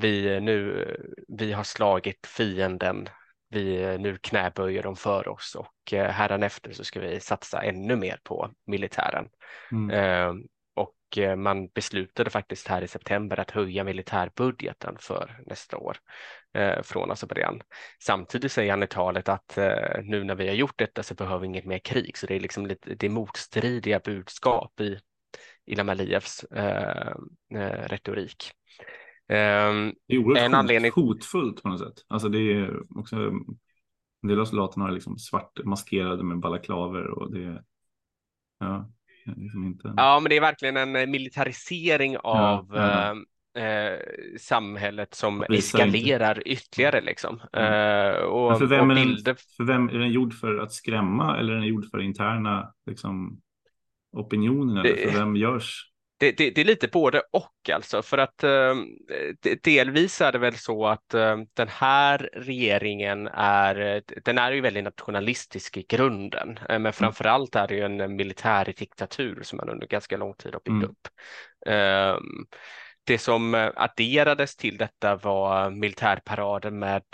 vi 0.00 0.40
nu, 0.40 0.86
vi 1.28 1.52
har 1.52 1.64
slagit 1.64 2.26
fienden, 2.26 3.08
vi 3.50 3.98
nu 3.98 4.18
knäböjer 4.22 4.82
dem 4.82 4.96
för 4.96 5.28
oss 5.28 5.54
och 5.54 5.92
uh, 5.92 5.98
hädanefter 5.98 6.72
så 6.72 6.84
ska 6.84 7.00
vi 7.00 7.20
satsa 7.20 7.62
ännu 7.62 7.96
mer 7.96 8.20
på 8.22 8.50
militären. 8.66 9.28
Mm. 9.72 10.28
Um, 10.30 10.46
Eh, 11.18 11.36
man 11.36 11.68
beslutade 11.68 12.30
faktiskt 12.30 12.68
här 12.68 12.82
i 12.82 12.88
september 12.88 13.40
att 13.40 13.50
höja 13.50 13.84
militärbudgeten 13.84 14.96
för 15.00 15.42
nästa 15.46 15.76
år 15.76 15.96
eh, 16.54 16.82
från 16.82 17.10
Azerbajdzjan. 17.10 17.60
Samtidigt 18.02 18.52
säger 18.52 18.70
han 18.70 18.82
i 18.82 18.86
talet 18.86 19.28
att 19.28 19.58
eh, 19.58 20.02
nu 20.02 20.24
när 20.24 20.34
vi 20.34 20.48
har 20.48 20.54
gjort 20.54 20.78
detta 20.78 21.02
så 21.02 21.14
behöver 21.14 21.38
vi 21.38 21.46
inget 21.46 21.64
mer 21.64 21.78
krig, 21.78 22.18
så 22.18 22.26
det 22.26 22.34
är 22.34 22.40
liksom 22.40 22.66
lite 22.66 22.94
det 22.94 23.06
är 23.06 23.10
motstridiga 23.10 24.00
budskap 24.04 24.80
i 24.80 24.98
Ilham 25.66 25.88
Aliyevs 25.88 26.44
eh, 26.44 27.12
eh, 27.54 27.88
retorik. 27.88 28.52
Um, 29.28 29.94
det 30.06 30.14
är 30.14 30.18
oerhört 30.18 30.46
en 30.46 30.54
anledning... 30.54 30.92
hotfullt 30.94 31.62
på 31.62 31.68
något 31.68 31.80
sätt. 31.80 32.04
Alltså 32.08 32.28
det 32.28 32.38
är 32.38 32.98
också, 32.98 33.16
en 33.16 34.28
del 34.28 34.40
av 34.40 34.44
soldaterna 34.44 34.88
är 34.88 34.92
liksom 34.92 35.18
svart 35.18 35.64
maskerade 35.64 36.24
med 36.24 36.38
balaklaver 36.38 37.06
och 37.06 37.32
det 37.32 37.64
ja, 38.58 38.90
Liksom 39.24 39.64
inte... 39.64 39.94
Ja, 39.96 40.20
men 40.20 40.30
det 40.30 40.36
är 40.36 40.40
verkligen 40.40 40.76
en 40.76 40.96
eh, 40.96 41.06
militarisering 41.06 42.16
av 42.16 42.70
ja, 42.74 43.14
ja. 43.14 43.16
Eh, 43.56 43.98
samhället 44.40 45.14
som 45.14 45.44
eskalerar 45.48 46.38
inte. 46.38 46.50
ytterligare. 46.50 47.00
Liksom. 47.00 47.40
Mm. 47.52 47.72
Eh, 47.72 48.20
och, 48.20 48.58
för, 48.58 48.66
vem 48.66 48.90
och 48.90 48.96
bilder... 48.96 49.24
den, 49.24 49.36
för 49.56 49.64
vem 49.64 49.88
är 49.88 49.98
den 49.98 50.10
gjord 50.10 50.34
för 50.34 50.58
att 50.58 50.72
skrämma 50.72 51.38
eller 51.38 51.52
är 51.52 51.56
den 51.56 51.66
gjord 51.66 51.90
för 51.90 52.00
interna 52.00 52.72
liksom, 52.86 53.40
opinionen? 54.12 54.76
Eller 54.76 55.10
för 55.10 55.18
vem 55.18 55.36
görs 55.36 55.93
det, 56.24 56.32
det, 56.32 56.50
det, 56.50 56.60
är 56.60 56.64
lite 56.64 56.88
både 56.88 57.22
och 57.32 57.70
alltså 57.72 58.02
för 58.02 58.18
att 58.18 58.44
eh, 58.44 58.74
delvis 59.62 60.20
är 60.20 60.32
det 60.32 60.38
väl 60.38 60.54
så 60.54 60.86
att 60.86 61.14
eh, 61.14 61.36
den 61.54 61.68
här 61.68 62.30
regeringen 62.32 63.28
är, 63.34 64.02
den 64.24 64.38
är 64.38 64.52
ju 64.52 64.60
väldigt 64.60 64.84
nationalistisk 64.84 65.76
i 65.76 65.86
grunden, 65.88 66.48
eh, 66.48 66.64
men 66.68 66.80
mm. 66.80 66.92
framför 66.92 67.24
allt 67.24 67.56
är 67.56 67.68
det 67.68 67.74
ju 67.74 67.82
en 67.82 68.16
militär 68.16 68.74
diktatur 68.76 69.42
som 69.42 69.56
man 69.56 69.68
under 69.68 69.86
ganska 69.86 70.16
lång 70.16 70.34
tid 70.34 70.52
har 70.52 70.60
byggt 70.60 70.68
mm. 70.68 70.90
upp. 70.90 71.08
Ehm, 71.66 72.46
det 73.06 73.18
som 73.18 73.70
adderades 73.76 74.56
till 74.56 74.76
detta 74.76 75.16
var 75.16 75.70
militärparaden 75.70 76.78
med 76.78 77.04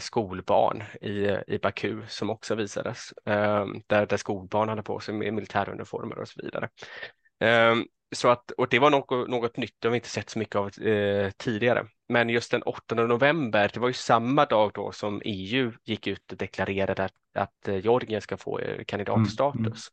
skolbarn 0.00 0.82
i, 1.00 1.38
i 1.54 1.58
Baku 1.62 2.02
som 2.08 2.30
också 2.30 2.54
visades, 2.54 3.12
ehm, 3.26 3.82
där, 3.86 4.06
där 4.06 4.16
skolbarn 4.16 4.68
hade 4.68 4.82
på 4.82 5.00
sig 5.00 5.14
militäruniformer 5.14 6.18
och 6.18 6.28
så 6.28 6.42
vidare. 6.42 6.68
Ehm, 7.40 7.84
så 8.12 8.28
att, 8.28 8.50
och 8.50 8.68
det 8.68 8.78
var 8.78 8.90
något, 8.90 9.28
något 9.28 9.56
nytt, 9.56 9.74
det 9.78 9.88
har 9.88 9.90
vi 9.90 9.96
inte 9.96 10.08
sett 10.08 10.30
så 10.30 10.38
mycket 10.38 10.56
av 10.56 10.66
eh, 10.82 11.30
tidigare. 11.30 11.86
Men 12.08 12.28
just 12.28 12.50
den 12.50 12.62
8 12.62 12.94
november, 12.94 13.70
det 13.74 13.80
var 13.80 13.88
ju 13.88 13.94
samma 13.94 14.44
dag 14.44 14.70
då 14.74 14.92
som 14.92 15.22
EU 15.24 15.72
gick 15.84 16.06
ut 16.06 16.32
och 16.32 16.38
deklarerade 16.38 17.04
att, 17.04 17.14
att 17.34 17.68
eh, 17.68 17.76
Georgien 17.76 18.20
ska 18.20 18.36
få 18.36 18.58
eh, 18.58 18.84
kandidatstatus. 18.84 19.90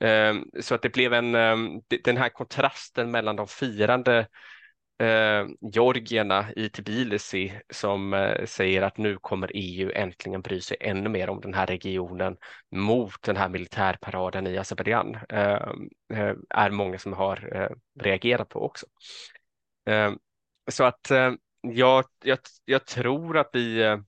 Mm, 0.00 0.36
mm. 0.36 0.44
så 0.60 0.74
att 0.74 0.82
det 0.82 0.88
blev 0.88 1.12
en, 1.12 1.34
ehm, 1.34 1.80
den 2.04 2.16
här 2.16 2.28
kontrasten 2.28 3.10
mellan 3.10 3.36
de 3.36 3.48
firande 3.48 4.26
eh, 4.98 5.46
georgierna 5.60 6.52
i 6.56 6.68
Tbilisi 6.68 7.60
som 7.70 8.14
eh, 8.14 8.44
säger 8.44 8.82
att 8.82 8.98
nu 8.98 9.16
kommer 9.16 9.50
EU 9.54 9.90
äntligen 9.94 10.42
bry 10.42 10.60
sig 10.60 10.76
ännu 10.80 11.08
mer 11.08 11.30
om 11.30 11.40
den 11.40 11.54
här 11.54 11.66
regionen 11.66 12.36
mot 12.70 13.22
den 13.22 13.36
här 13.36 13.48
militärparaden 13.48 14.46
i 14.46 14.58
Azerbajdzjan 14.58 15.14
eh, 15.28 15.68
eh 16.12 16.34
är 16.50 16.70
många 16.70 16.98
som 16.98 17.12
har 17.12 17.56
eh, 17.56 17.70
reagerat 18.04 18.48
på 18.48 18.64
också. 18.64 18.86
Eh, 19.88 20.12
så 20.70 20.84
att 20.84 21.10
eh, 21.10 21.32
jag, 21.60 22.04
jag, 22.24 22.38
jag 22.64 22.86
tror 22.86 23.38
att 23.38 23.50
vi 23.52 23.82
eh, 23.82 23.98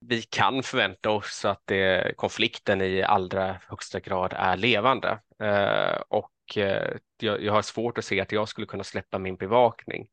vi 0.00 0.22
kan 0.22 0.62
förvänta 0.62 1.10
oss 1.10 1.44
att 1.44 1.62
det, 1.64 2.16
konflikten 2.16 2.80
i 2.80 3.02
allra 3.02 3.56
högsta 3.68 4.00
grad 4.00 4.32
är 4.36 4.56
levande. 4.56 5.20
Eh, 5.42 6.02
och 6.08 6.30
eh, 6.56 6.96
jag, 7.20 7.42
jag, 7.42 7.52
har 7.52 7.62
svårt 7.62 7.98
att 7.98 8.04
se 8.04 8.20
att 8.20 8.32
jag 8.32 8.48
skulle 8.48 8.66
kunna 8.66 8.84
släppa 8.84 9.18
min 9.18 9.36
bevakning, 9.36 10.08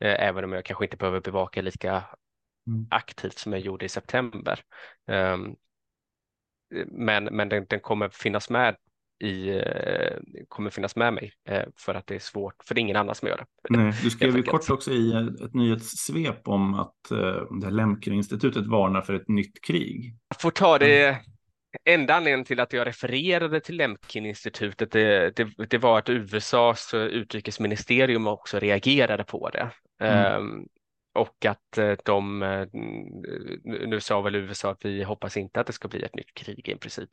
eh, 0.00 0.28
även 0.28 0.44
om 0.44 0.52
jag 0.52 0.64
kanske 0.64 0.84
inte 0.84 0.96
behöver 0.96 1.20
bevaka 1.20 1.62
lika 1.62 2.04
mm. 2.66 2.86
aktivt 2.90 3.38
som 3.38 3.52
jag 3.52 3.60
gjorde 3.60 3.84
i 3.84 3.88
september. 3.88 4.60
Ehm, 5.10 5.54
men 6.86 7.24
men 7.24 7.48
den, 7.48 7.66
den 7.68 7.80
kommer 7.80 8.08
finnas 8.08 8.50
med 8.50 8.76
i, 9.24 9.48
eh, 9.48 10.18
kommer 10.48 10.70
finnas 10.70 10.96
med 10.96 11.14
mig 11.14 11.32
för 11.76 11.94
att 11.94 12.06
det 12.06 12.14
är 12.14 12.18
svårt, 12.18 12.54
för 12.64 12.74
det 12.74 12.78
är 12.78 12.82
ingen 12.82 12.96
annan 12.96 13.14
som 13.14 13.28
gör 13.28 13.36
det. 13.36 13.46
Nej, 13.68 13.92
du 14.02 14.10
skrev 14.10 14.36
ju 14.36 14.42
kort 14.42 14.70
också 14.70 14.90
i 14.90 15.12
ett 15.44 15.54
nyhetssvep 15.54 16.48
om 16.48 16.74
att 16.74 16.96
det 17.62 17.70
Lemkin-institutet 17.70 18.66
varnar 18.66 19.02
för 19.02 19.14
ett 19.14 19.28
nytt 19.28 19.64
krig. 19.64 20.16
Jag 20.28 20.40
får 20.40 20.50
ta 20.50 20.78
det 20.78 21.08
mm. 21.08 21.20
Enda 21.84 22.14
anledningen 22.14 22.44
till 22.44 22.60
att 22.60 22.72
jag 22.72 22.86
refererade 22.86 23.60
till 23.60 23.76
Lemkin-institutet 23.76 24.92
det, 24.92 25.36
det, 25.36 25.68
det, 25.68 25.78
var 25.78 25.98
att 25.98 26.08
USAs 26.08 26.94
utrikesministerium 26.94 28.26
också 28.26 28.58
reagerade 28.58 29.24
på 29.24 29.50
det. 29.50 29.70
Mm. 30.00 30.42
Um, 30.42 30.66
och 31.14 31.46
att 31.46 31.78
eh, 31.78 31.92
de, 32.04 32.42
eh, 32.42 32.66
nu 33.62 34.00
sa 34.00 34.20
väl 34.20 34.34
USA 34.34 34.70
att 34.70 34.84
vi 34.84 35.02
hoppas 35.02 35.36
inte 35.36 35.60
att 35.60 35.66
det 35.66 35.72
ska 35.72 35.88
bli 35.88 36.02
ett 36.02 36.14
nytt 36.14 36.34
krig 36.34 36.68
i 36.68 36.76
princip. 36.76 37.08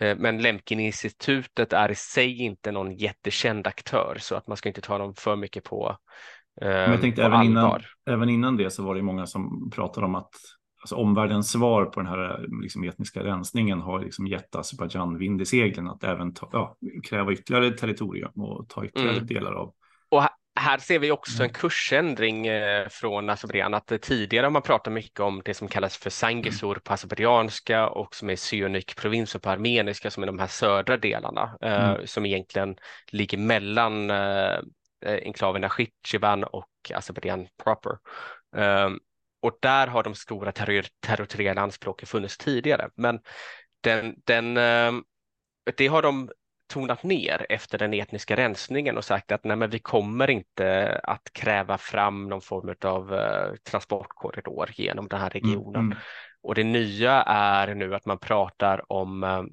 Eh, 0.00 0.16
men 0.18 0.42
Lemkin-institutet 0.42 1.72
är 1.72 1.90
i 1.90 1.94
sig 1.94 2.42
inte 2.42 2.72
någon 2.72 2.96
jättekänd 2.96 3.66
aktör 3.66 4.16
så 4.20 4.34
att 4.34 4.46
man 4.46 4.56
ska 4.56 4.68
inte 4.68 4.80
ta 4.80 4.98
dem 4.98 5.14
för 5.14 5.36
mycket 5.36 5.64
på, 5.64 5.96
Men 6.60 6.90
jag 6.90 7.00
tänkte 7.00 7.24
även 7.24 7.42
innan, 7.42 7.82
även 8.10 8.28
innan 8.28 8.56
det 8.56 8.70
så 8.70 8.82
var 8.82 8.94
det 8.94 9.02
många 9.02 9.26
som 9.26 9.70
pratade 9.70 10.06
om 10.06 10.14
att 10.14 10.34
alltså 10.86 10.96
omvärldens 10.96 11.50
svar 11.50 11.84
på 11.84 12.00
den 12.00 12.08
här 12.08 12.46
liksom, 12.62 12.84
etniska 12.84 13.24
rensningen 13.24 13.80
har 13.80 14.00
liksom 14.00 14.26
gett 14.26 14.56
Azerbajdzjan 14.56 15.18
vind 15.18 15.42
i 15.42 15.46
seglen 15.46 15.88
att 15.88 16.04
även 16.04 16.34
ta, 16.34 16.48
ja, 16.52 16.76
kräva 17.04 17.32
ytterligare 17.32 17.70
territorium 17.70 18.32
och 18.34 18.68
ta 18.68 18.84
ytterligare 18.84 19.16
mm. 19.16 19.26
delar 19.26 19.52
av. 19.52 19.74
Och 20.08 20.22
här 20.60 20.78
ser 20.78 20.98
vi 20.98 21.10
också 21.10 21.34
en 21.34 21.50
mm. 21.50 21.52
kursändring 21.52 22.46
eh, 22.46 22.88
från 22.88 23.30
Azerbajdzjan. 23.30 23.74
Att 23.74 23.92
eh, 23.92 23.98
tidigare 23.98 24.46
har 24.46 24.50
man 24.50 24.62
pratat 24.62 24.92
mycket 24.92 25.20
om 25.20 25.42
det 25.44 25.54
som 25.54 25.68
kallas 25.68 25.96
för 25.96 26.10
Sangisur 26.10 26.74
på 26.74 26.92
azerbajdzjanska 26.92 27.88
och 27.88 28.14
som 28.14 28.30
är 28.30 28.36
Syönik-provinsen 28.36 29.40
på 29.40 29.50
armeniska 29.50 30.10
som 30.10 30.22
är 30.22 30.26
de 30.26 30.38
här 30.38 30.46
södra 30.46 30.96
delarna 30.96 31.56
eh, 31.60 31.90
mm. 31.90 32.06
som 32.06 32.26
egentligen 32.26 32.76
ligger 33.12 33.38
mellan 33.38 34.10
enklaverna 35.06 35.68
Khitjevan 35.68 36.44
och 36.44 36.70
Azerbajdzjan 36.94 37.46
proper. 37.64 37.98
Ehm, 38.56 38.98
och 39.42 39.58
där 39.60 39.86
har 39.86 40.02
de 40.02 40.14
stora 40.14 40.52
territoriella 41.00 41.60
anspråken 41.60 42.06
funnits 42.06 42.38
tidigare, 42.38 42.90
men 42.94 43.20
den, 43.80 44.14
den, 44.24 44.56
ehm, 44.56 45.04
det 45.76 45.86
har 45.86 46.02
de 46.02 46.30
tonat 46.68 47.02
ner 47.02 47.46
efter 47.48 47.78
den 47.78 47.94
etniska 47.94 48.36
rensningen 48.36 48.96
och 48.96 49.04
sagt 49.04 49.32
att 49.32 49.44
nej, 49.44 49.56
men 49.56 49.70
vi 49.70 49.78
kommer 49.78 50.30
inte 50.30 51.00
att 51.02 51.32
kräva 51.32 51.78
fram 51.78 52.28
någon 52.28 52.40
form 52.40 52.74
av 52.84 53.12
uh, 53.12 53.54
transportkorridor 53.70 54.70
genom 54.74 55.08
den 55.08 55.20
här 55.20 55.36
mm, 55.36 55.50
regionen. 55.50 55.84
Mm. 55.84 55.98
Och 56.42 56.54
det 56.54 56.64
nya 56.64 57.12
är 57.26 57.74
nu 57.74 57.94
att 57.94 58.06
man 58.06 58.18
pratar 58.18 58.92
om 58.92 59.24
uh, 59.24 59.44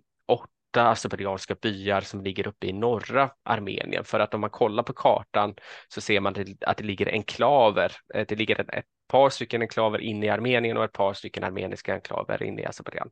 åtta 0.73 0.89
azerbajdzjanska 0.89 1.55
byar 1.55 2.01
som 2.01 2.21
ligger 2.21 2.47
uppe 2.47 2.67
i 2.67 2.73
norra 2.73 3.29
Armenien. 3.43 4.03
För 4.03 4.19
att 4.19 4.33
om 4.33 4.41
man 4.41 4.49
kollar 4.49 4.83
på 4.83 4.93
kartan 4.93 5.55
så 5.87 6.01
ser 6.01 6.19
man 6.19 6.35
att 6.65 6.77
det 6.77 6.83
ligger 6.83 7.11
enklaver. 7.11 7.91
Eh, 8.13 8.25
det 8.27 8.35
ligger 8.35 8.59
ett 8.61 8.85
par 9.13 9.29
stycken 9.29 9.61
enklaver 9.61 10.01
inne 10.01 10.25
i 10.25 10.29
Armenien 10.29 10.77
och 10.77 10.83
ett 10.83 10.93
par 10.93 11.13
stycken 11.13 11.43
armeniska 11.43 11.93
enklaver 11.93 12.43
inne 12.43 12.61
i 12.61 12.65
Azerbajdzjan. 12.65 13.09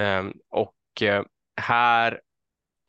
Um, 0.00 0.32
och 0.50 1.02
uh, 1.02 1.22
här 1.60 2.20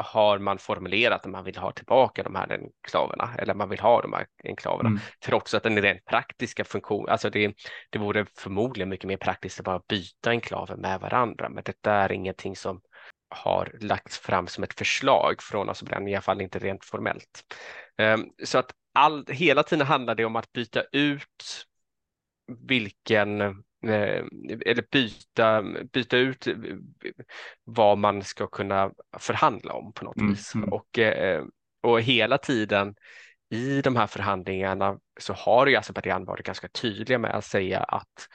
har 0.03 0.39
man 0.39 0.57
formulerat 0.57 1.25
att 1.25 1.31
man 1.31 1.43
vill 1.43 1.57
ha 1.57 1.71
tillbaka 1.71 2.23
de 2.23 2.35
här 2.35 2.51
enklaverna 2.51 3.35
eller 3.37 3.53
man 3.53 3.69
vill 3.69 3.79
ha 3.79 4.01
de 4.01 4.13
här 4.13 4.25
enklaverna 4.43 4.89
mm. 4.89 4.99
trots 5.25 5.53
att 5.53 5.63
den 5.63 5.77
är 5.77 5.81
rent 5.81 6.05
praktiska 6.05 6.63
funktion, 6.63 7.09
alltså 7.09 7.29
det, 7.29 7.53
det 7.89 7.99
vore 7.99 8.25
förmodligen 8.37 8.89
mycket 8.89 9.07
mer 9.07 9.17
praktiskt 9.17 9.59
att 9.59 9.65
bara 9.65 9.81
byta 9.89 10.29
enklaver 10.29 10.75
med 10.75 10.99
varandra, 10.99 11.49
men 11.49 11.63
detta 11.63 11.93
är 11.93 12.11
ingenting 12.11 12.55
som 12.55 12.81
har 13.29 13.77
lagts 13.79 14.17
fram 14.17 14.47
som 14.47 14.63
ett 14.63 14.73
förslag 14.73 15.35
från 15.41 15.69
oss, 15.69 15.83
i 15.83 15.95
alla 15.95 16.21
fall 16.21 16.41
inte 16.41 16.59
rent 16.59 16.85
formellt. 16.85 17.43
Um, 17.97 18.31
så 18.43 18.57
att 18.57 18.71
all, 18.93 19.25
hela 19.27 19.63
tiden 19.63 19.87
handlar 19.87 20.15
det 20.15 20.25
om 20.25 20.35
att 20.35 20.51
byta 20.51 20.83
ut 20.91 21.65
vilken 22.67 23.63
Eh, 23.83 24.25
eller 24.65 24.91
byta, 24.91 25.63
byta 25.93 26.17
ut 26.17 26.47
vad 27.63 27.97
man 27.97 28.23
ska 28.23 28.47
kunna 28.47 28.91
förhandla 29.17 29.73
om 29.73 29.93
på 29.93 30.05
något 30.05 30.17
mm. 30.17 30.29
vis. 30.29 30.55
Mm. 30.55 30.69
Och, 30.69 30.99
eh, 30.99 31.45
och 31.81 32.01
hela 32.01 32.37
tiden 32.37 32.95
i 33.49 33.81
de 33.81 33.95
här 33.95 34.07
förhandlingarna 34.07 34.99
så 35.19 35.33
har 35.33 35.67
ju 35.67 35.75
Azerbajdzjan 35.75 36.25
varit 36.25 36.45
ganska 36.45 36.67
tydliga 36.67 37.19
med 37.19 37.31
att 37.31 37.45
säga 37.45 37.79
att 37.79 38.27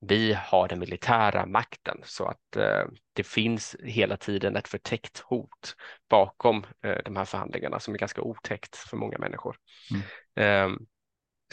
vi 0.00 0.32
har 0.32 0.68
den 0.68 0.78
militära 0.78 1.46
makten 1.46 2.00
så 2.04 2.26
att 2.26 2.56
eh, 2.56 2.84
det 3.12 3.24
finns 3.24 3.76
hela 3.84 4.16
tiden 4.16 4.56
ett 4.56 4.68
förtäckt 4.68 5.18
hot 5.18 5.76
bakom 6.08 6.66
eh, 6.84 6.98
de 7.04 7.16
här 7.16 7.24
förhandlingarna 7.24 7.80
som 7.80 7.94
är 7.94 7.98
ganska 7.98 8.22
otäckt 8.22 8.76
för 8.76 8.96
många 8.96 9.18
människor. 9.18 9.56
Mm. 9.90 10.72
Eh, 10.74 10.78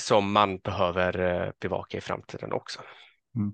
som 0.01 0.31
man 0.31 0.57
behöver 0.57 1.19
eh, 1.19 1.51
bevaka 1.59 1.97
i 1.97 2.01
framtiden 2.01 2.51
också. 2.51 2.79
Mm. 3.35 3.53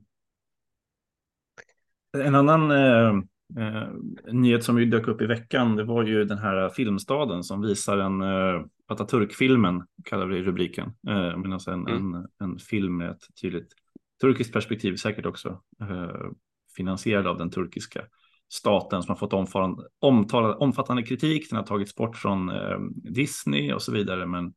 En 2.18 2.36
annan 2.36 2.72
eh, 2.72 3.24
eh, 3.66 3.88
nyhet 4.32 4.64
som 4.64 4.80
ju 4.80 4.86
dök 4.86 5.08
upp 5.08 5.22
i 5.22 5.26
veckan, 5.26 5.76
det 5.76 5.84
var 5.84 6.04
ju 6.04 6.26
den 6.26 6.38
här 6.38 6.70
filmstaden 6.70 7.44
som 7.44 7.62
visar 7.62 7.98
en 7.98 8.22
eh, 8.22 8.66
Atatürk-filmen, 8.88 9.84
kallar 10.04 10.26
vi 10.26 10.44
rubriken, 10.44 10.86
eh, 11.08 11.38
men 11.38 11.54
alltså 11.54 11.72
en, 11.72 11.88
mm. 11.88 12.16
en, 12.16 12.28
en, 12.40 12.60
film 12.60 12.98
med 12.98 13.10
ett 13.10 13.24
tydligt 13.42 13.74
turkiskt 14.22 14.54
perspektiv, 14.54 14.96
säkert 14.96 15.26
också 15.26 15.62
eh, 15.82 16.30
finansierad 16.76 17.28
av 17.28 17.38
den 17.38 17.52
turkiska 17.52 18.02
staten 18.50 19.04
som 19.04 19.10
har 19.12 19.16
fått 19.16 19.34
omfattande, 19.34 20.56
omfattande 20.56 21.04
kritik. 21.04 21.50
Den 21.50 21.58
har 21.58 21.66
tagits 21.66 21.96
bort 21.96 22.16
från 22.16 22.50
eh, 22.50 22.80
Disney 22.94 23.74
och 23.74 23.82
så 23.82 23.92
vidare, 23.92 24.26
men 24.26 24.54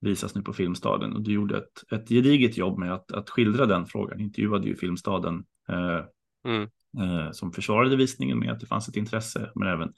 visas 0.00 0.34
nu 0.34 0.42
på 0.42 0.52
Filmstaden. 0.52 1.12
Och 1.12 1.22
du 1.22 1.32
gjorde 1.32 1.58
ett, 1.58 1.92
ett 1.92 2.08
gediget 2.08 2.56
jobb 2.56 2.78
med 2.78 2.94
att, 2.94 3.12
att 3.12 3.30
skildra 3.30 3.66
den 3.66 3.86
frågan. 3.86 4.20
Intervjuade 4.20 4.66
ju 4.66 4.76
Filmstaden 4.76 5.44
eh, 5.68 6.04
mm. 6.44 6.68
eh, 6.98 7.30
som 7.32 7.52
försvarade 7.52 7.96
visningen 7.96 8.38
med 8.38 8.52
att 8.52 8.60
det 8.60 8.66
fanns 8.66 8.88
ett 8.88 8.96
intresse, 8.96 9.50
men 9.54 9.68
även 9.68 9.92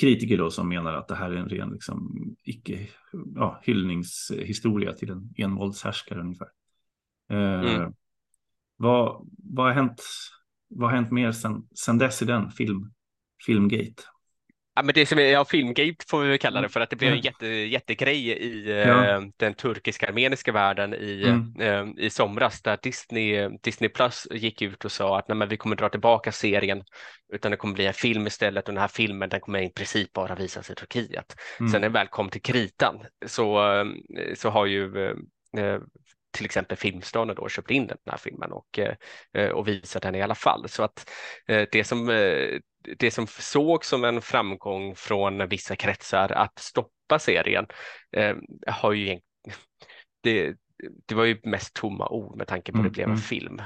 kritiker 0.00 0.38
då 0.38 0.50
som 0.50 0.68
menar 0.68 0.94
att 0.94 1.08
det 1.08 1.14
här 1.14 1.30
är 1.30 1.36
en 1.36 1.48
ren 1.48 1.70
liksom, 1.70 2.16
icke 2.42 2.88
ja, 3.34 3.60
hyllningshistoria 3.62 4.92
till 4.92 5.10
en 5.10 5.34
envåldshärskare 5.36 6.20
ungefär. 6.20 6.48
Eh, 7.30 7.76
mm. 7.76 7.92
vad, 8.76 9.28
vad, 9.38 9.66
har 9.66 9.72
hänt, 9.72 10.02
vad 10.68 10.90
har 10.90 10.96
hänt 10.96 11.10
mer 11.10 11.32
sen, 11.32 11.68
sen 11.74 11.98
dess 11.98 12.22
i 12.22 12.24
den 12.24 12.50
film, 12.50 12.92
Filmgate? 13.46 14.02
Ja, 14.76 14.82
men 14.82 14.94
det 14.94 15.06
som 15.06 15.18
är, 15.18 15.22
ja, 15.22 15.44
Filmgate 15.44 16.04
får 16.08 16.22
vi 16.22 16.38
kalla 16.38 16.60
det 16.60 16.68
för 16.68 16.80
att 16.80 16.90
det 16.90 16.96
blev 16.96 17.12
en 17.12 17.20
jätte, 17.20 17.46
jättegrej 17.46 18.28
i 18.28 18.70
ja. 18.86 19.06
eh, 19.06 19.20
den 19.36 19.54
turkiska 19.54 20.08
armeniska 20.08 20.52
världen 20.52 20.94
i, 20.94 21.24
mm. 21.26 21.60
eh, 21.60 22.04
i 22.04 22.10
somras 22.10 22.62
där 22.62 22.78
Disney, 22.82 23.48
Disney 23.62 23.90
Plus 23.90 24.26
gick 24.30 24.62
ut 24.62 24.84
och 24.84 24.92
sa 24.92 25.18
att 25.18 25.28
nej, 25.28 25.48
vi 25.48 25.56
kommer 25.56 25.76
dra 25.76 25.88
tillbaka 25.88 26.32
serien 26.32 26.82
utan 27.32 27.50
det 27.50 27.56
kommer 27.56 27.74
bli 27.74 27.86
en 27.86 27.94
film 27.94 28.26
istället 28.26 28.68
och 28.68 28.74
den 28.74 28.80
här 28.80 28.88
filmen 28.88 29.28
den 29.28 29.40
kommer 29.40 29.62
i 29.62 29.70
princip 29.70 30.12
bara 30.12 30.34
visas 30.34 30.70
i 30.70 30.74
Turkiet. 30.74 31.36
Mm. 31.60 31.72
Sen 31.72 31.80
när 31.80 31.88
väl 31.88 32.06
kom 32.06 32.28
till 32.28 32.42
kritan 32.42 33.00
så, 33.26 33.72
eh, 33.72 33.84
så 34.34 34.50
har 34.50 34.66
ju 34.66 35.14
till 36.34 36.44
exempel 36.44 36.76
Filmstaden 36.76 37.36
då 37.36 37.48
köpt 37.48 37.70
in 37.70 37.86
den 37.86 37.98
här 38.06 38.18
filmen 38.18 38.52
och, 38.52 38.78
eh, 39.32 39.48
och 39.48 39.68
visar 39.68 40.00
den 40.00 40.14
i 40.14 40.22
alla 40.22 40.34
fall. 40.34 40.68
Så 40.68 40.82
att 40.82 41.10
det 41.46 41.84
som 41.84 42.06
det 42.98 43.10
som 43.10 43.26
såg 43.26 43.84
som 43.84 44.04
en 44.04 44.22
framgång 44.22 44.94
från 44.96 45.48
vissa 45.48 45.76
kretsar 45.76 46.32
att 46.32 46.58
stoppa 46.58 47.18
serien 47.18 47.66
eh, 48.16 48.36
har 48.66 48.92
ju 48.92 49.20
det, 50.22 50.54
det 51.06 51.14
var 51.14 51.24
ju 51.24 51.40
mest 51.42 51.74
tomma 51.74 52.08
ord 52.08 52.36
med 52.36 52.46
tanke 52.46 52.72
på 52.72 52.78
att 52.78 52.84
det 52.84 52.90
blev 52.90 53.04
en 53.04 53.10
mm, 53.10 53.16
mm. 53.16 53.22
film. 53.22 53.62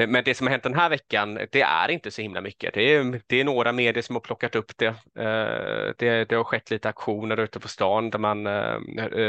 Eh, 0.00 0.08
men 0.08 0.24
det 0.24 0.34
som 0.34 0.46
har 0.46 0.50
hänt 0.52 0.62
den 0.62 0.74
här 0.74 0.88
veckan, 0.88 1.34
det 1.52 1.62
är 1.62 1.90
inte 1.90 2.10
så 2.10 2.22
himla 2.22 2.40
mycket. 2.40 2.74
Det 2.74 2.94
är, 2.94 3.20
det 3.26 3.40
är 3.40 3.44
några 3.44 3.72
medier 3.72 4.02
som 4.02 4.16
har 4.16 4.20
plockat 4.20 4.54
upp 4.54 4.72
det. 4.76 4.86
Eh, 5.18 5.94
det. 5.98 6.24
det. 6.28 6.34
har 6.36 6.44
skett 6.44 6.70
lite 6.70 6.88
aktioner 6.88 7.40
ute 7.40 7.60
på 7.60 7.68
stan 7.68 8.10
där 8.10 8.18
man, 8.18 8.46
eh, 8.46 8.78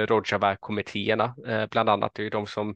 Rojava-kommittéerna 0.08 1.34
bland 1.72 1.90
annat, 1.90 2.12
det 2.16 2.26
är 2.26 2.30
de 2.30 2.48
som 2.48 2.76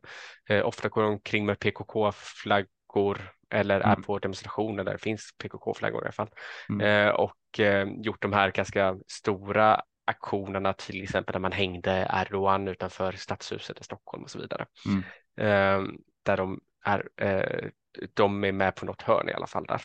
ofta 0.63 0.89
går 0.89 1.03
omkring 1.03 1.45
med 1.45 1.59
PKK-flaggor 1.59 3.31
eller 3.49 3.79
är 3.79 3.93
mm. 3.93 4.03
på 4.03 4.19
demonstrationer 4.19 4.83
där 4.83 4.91
det 4.91 4.97
finns 4.97 5.29
PKK-flaggor 5.43 6.01
i 6.01 6.05
alla 6.05 6.11
fall. 6.11 6.29
Mm. 6.69 7.15
Och 7.15 7.59
gjort 8.03 8.21
de 8.21 8.33
här 8.33 8.51
ganska 8.51 8.97
stora 9.07 9.81
aktionerna, 10.05 10.73
till 10.73 11.03
exempel 11.03 11.33
där 11.33 11.39
man 11.39 11.51
hängde 11.51 12.09
Erdogan 12.13 12.67
utanför 12.67 13.11
stadshuset 13.11 13.81
i 13.81 13.83
Stockholm 13.83 14.23
och 14.23 14.29
så 14.29 14.39
vidare. 14.39 14.65
Mm. 14.85 15.97
Där 16.23 16.37
de 16.37 16.59
är, 16.85 17.09
eh, 17.17 17.69
de 18.13 18.43
är 18.43 18.51
med 18.51 18.75
på 18.75 18.85
något 18.85 19.01
hörn 19.01 19.29
i 19.29 19.33
alla 19.33 19.47
fall 19.47 19.65
där. 19.65 19.81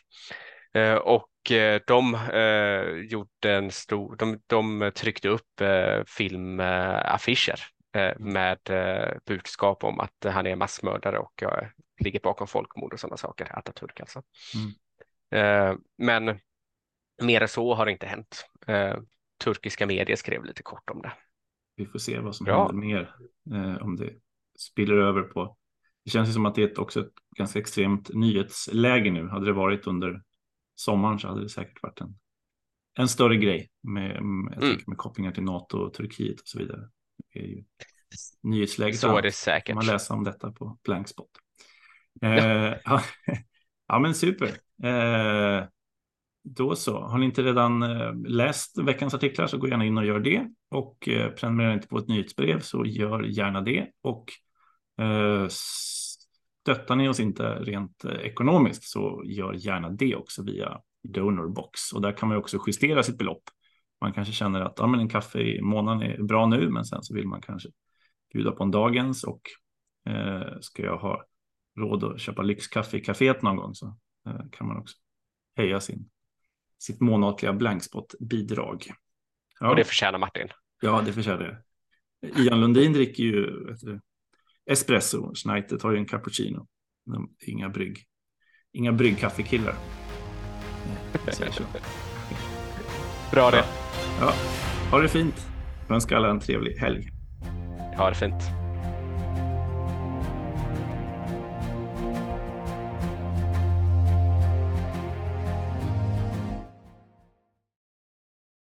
Eh, 0.72 0.94
och 0.94 1.50
eh, 1.50 1.80
de 1.86 2.14
eh, 2.14 3.10
gjorde 3.10 3.52
en 3.54 3.70
stor, 3.70 4.16
de, 4.16 4.40
de 4.46 4.92
tryckte 4.94 5.28
upp 5.28 5.62
filmaffischer 6.06 7.60
med 8.18 8.58
budskap 9.26 9.84
om 9.84 10.00
att 10.00 10.24
han 10.24 10.46
är 10.46 10.56
massmördare 10.56 11.18
och 11.18 11.42
ligger 12.00 12.20
bakom 12.20 12.46
folkmord 12.46 12.92
och 12.92 13.00
sådana 13.00 13.16
saker, 13.16 13.44
Atatürk 13.44 14.00
alltså. 14.00 14.22
Mm. 15.30 15.80
Men 15.98 16.38
mer 17.22 17.40
än 17.40 17.48
så 17.48 17.74
har 17.74 17.86
det 17.86 17.92
inte 17.92 18.06
hänt. 18.06 18.46
Turkiska 19.44 19.86
medier 19.86 20.16
skrev 20.16 20.44
lite 20.44 20.62
kort 20.62 20.90
om 20.90 21.02
det. 21.02 21.12
Vi 21.76 21.86
får 21.86 21.98
se 21.98 22.18
vad 22.18 22.36
som 22.36 22.46
ja. 22.46 22.66
händer 22.66 22.86
mer, 22.86 23.14
om 23.80 23.96
det 23.96 24.14
spiller 24.58 24.96
över 24.96 25.22
på 25.22 25.56
det 26.04 26.10
känns 26.10 26.28
ju 26.28 26.32
som 26.32 26.46
att 26.46 26.54
det 26.54 26.62
är 26.62 26.80
också 26.80 27.00
ett 27.00 27.12
ganska 27.36 27.58
extremt 27.58 28.10
nyhetsläge 28.14 29.10
nu. 29.10 29.28
Hade 29.28 29.46
det 29.46 29.52
varit 29.52 29.86
under 29.86 30.22
sommaren 30.74 31.18
så 31.18 31.28
hade 31.28 31.42
det 31.42 31.48
säkert 31.48 31.82
varit 31.82 32.00
en, 32.00 32.18
en 32.98 33.08
större 33.08 33.36
grej 33.36 33.70
med, 33.82 34.22
med, 34.24 34.62
mm. 34.62 34.78
med 34.86 34.98
kopplingar 34.98 35.32
till 35.32 35.42
NATO 35.42 35.78
och 35.78 35.94
Turkiet 35.94 36.40
och 36.40 36.48
så 36.48 36.58
vidare. 36.58 36.88
Det 37.32 37.40
är 37.40 37.46
ju 37.46 37.64
nyhetsläget. 38.42 38.98
Så 39.00 39.16
är 39.16 39.22
det 39.22 39.32
säkert. 39.32 39.74
Man 39.74 39.86
läser 39.86 40.14
om 40.14 40.24
detta 40.24 40.52
på 40.52 40.78
Blankspot. 40.84 41.30
Eh, 42.22 42.74
ja. 42.84 43.02
ja, 43.88 43.98
men 43.98 44.14
super. 44.14 44.48
Eh, 44.82 45.64
då 46.42 46.76
så. 46.76 47.00
Har 47.00 47.18
ni 47.18 47.26
inte 47.26 47.42
redan 47.42 47.82
eh, 47.82 48.14
läst 48.26 48.78
veckans 48.78 49.14
artiklar 49.14 49.46
så 49.46 49.58
gå 49.58 49.68
gärna 49.68 49.84
in 49.84 49.98
och 49.98 50.06
gör 50.06 50.20
det. 50.20 50.48
Och 50.70 51.08
eh, 51.08 51.30
prenumerera 51.30 51.72
inte 51.72 51.88
på 51.88 51.98
ett 51.98 52.08
nyhetsbrev 52.08 52.60
så 52.60 52.86
gör 52.86 53.22
gärna 53.22 53.60
det. 53.60 53.90
Och 54.02 54.24
Stöttar 56.60 56.96
ni 56.96 57.08
oss 57.08 57.20
inte 57.20 57.54
rent 57.54 58.04
eh, 58.04 58.12
ekonomiskt 58.12 58.84
så 58.84 59.22
gör 59.24 59.52
gärna 59.52 59.90
det 59.90 60.16
också 60.16 60.42
via 60.42 60.80
Donorbox 61.02 61.92
och 61.92 62.02
där 62.02 62.12
kan 62.12 62.28
man 62.28 62.38
också 62.38 62.58
justera 62.66 63.02
sitt 63.02 63.18
belopp. 63.18 63.42
Man 64.00 64.12
kanske 64.12 64.34
känner 64.34 64.60
att 64.60 64.74
ja, 64.76 64.86
men 64.86 65.00
en 65.00 65.08
kaffe 65.08 65.40
i 65.40 65.62
månaden 65.62 66.02
är 66.02 66.22
bra 66.22 66.46
nu, 66.46 66.70
men 66.70 66.84
sen 66.84 67.02
så 67.02 67.14
vill 67.14 67.26
man 67.26 67.40
kanske 67.40 67.68
bjuda 68.32 68.52
på 68.52 68.64
en 68.64 68.70
dagens 68.70 69.24
och 69.24 69.40
eh, 70.08 70.60
ska 70.60 70.82
jag 70.82 70.98
ha 70.98 71.24
råd 71.78 72.04
att 72.04 72.20
köpa 72.20 72.42
lyxkaffe 72.42 72.96
i 72.96 73.00
kaféet 73.00 73.42
någon 73.42 73.56
gång 73.56 73.74
så 73.74 73.86
eh, 74.26 74.40
kan 74.52 74.66
man 74.66 74.76
också 74.76 74.96
höja 75.56 75.80
sin, 75.80 76.10
sitt 76.78 77.00
månatliga 77.00 77.52
blankspot-bidrag. 77.52 78.86
Ja. 79.60 79.70
Och 79.70 79.76
det 79.76 79.84
förtjänar 79.84 80.18
Martin. 80.18 80.48
Ja, 80.82 81.02
det 81.06 81.12
förtjänar 81.12 81.38
det. 81.38 81.62
Ian 82.42 82.60
Lundin 82.60 82.92
dricker 82.92 83.22
ju 83.22 83.32
du, 83.80 84.00
espresso. 84.70 85.34
Schneider 85.34 85.78
tar 85.78 85.92
ju 85.92 85.98
en 85.98 86.06
cappuccino. 86.06 86.66
Inga 87.46 87.68
brygg. 87.68 87.98
Inga 88.72 88.92
bryggkaffekillar. 88.92 89.74
Bra 93.32 93.50
det. 93.50 93.56
Ja. 93.56 93.64
ja. 94.20 94.32
Ha 94.90 94.98
det 94.98 95.08
fint. 95.08 95.46
Jag 95.88 95.94
önskar 95.94 96.16
alla 96.16 96.30
en 96.30 96.40
trevlig 96.40 96.76
helg. 96.76 97.10
Ha 97.96 98.08
det 98.08 98.14
fint. 98.14 98.59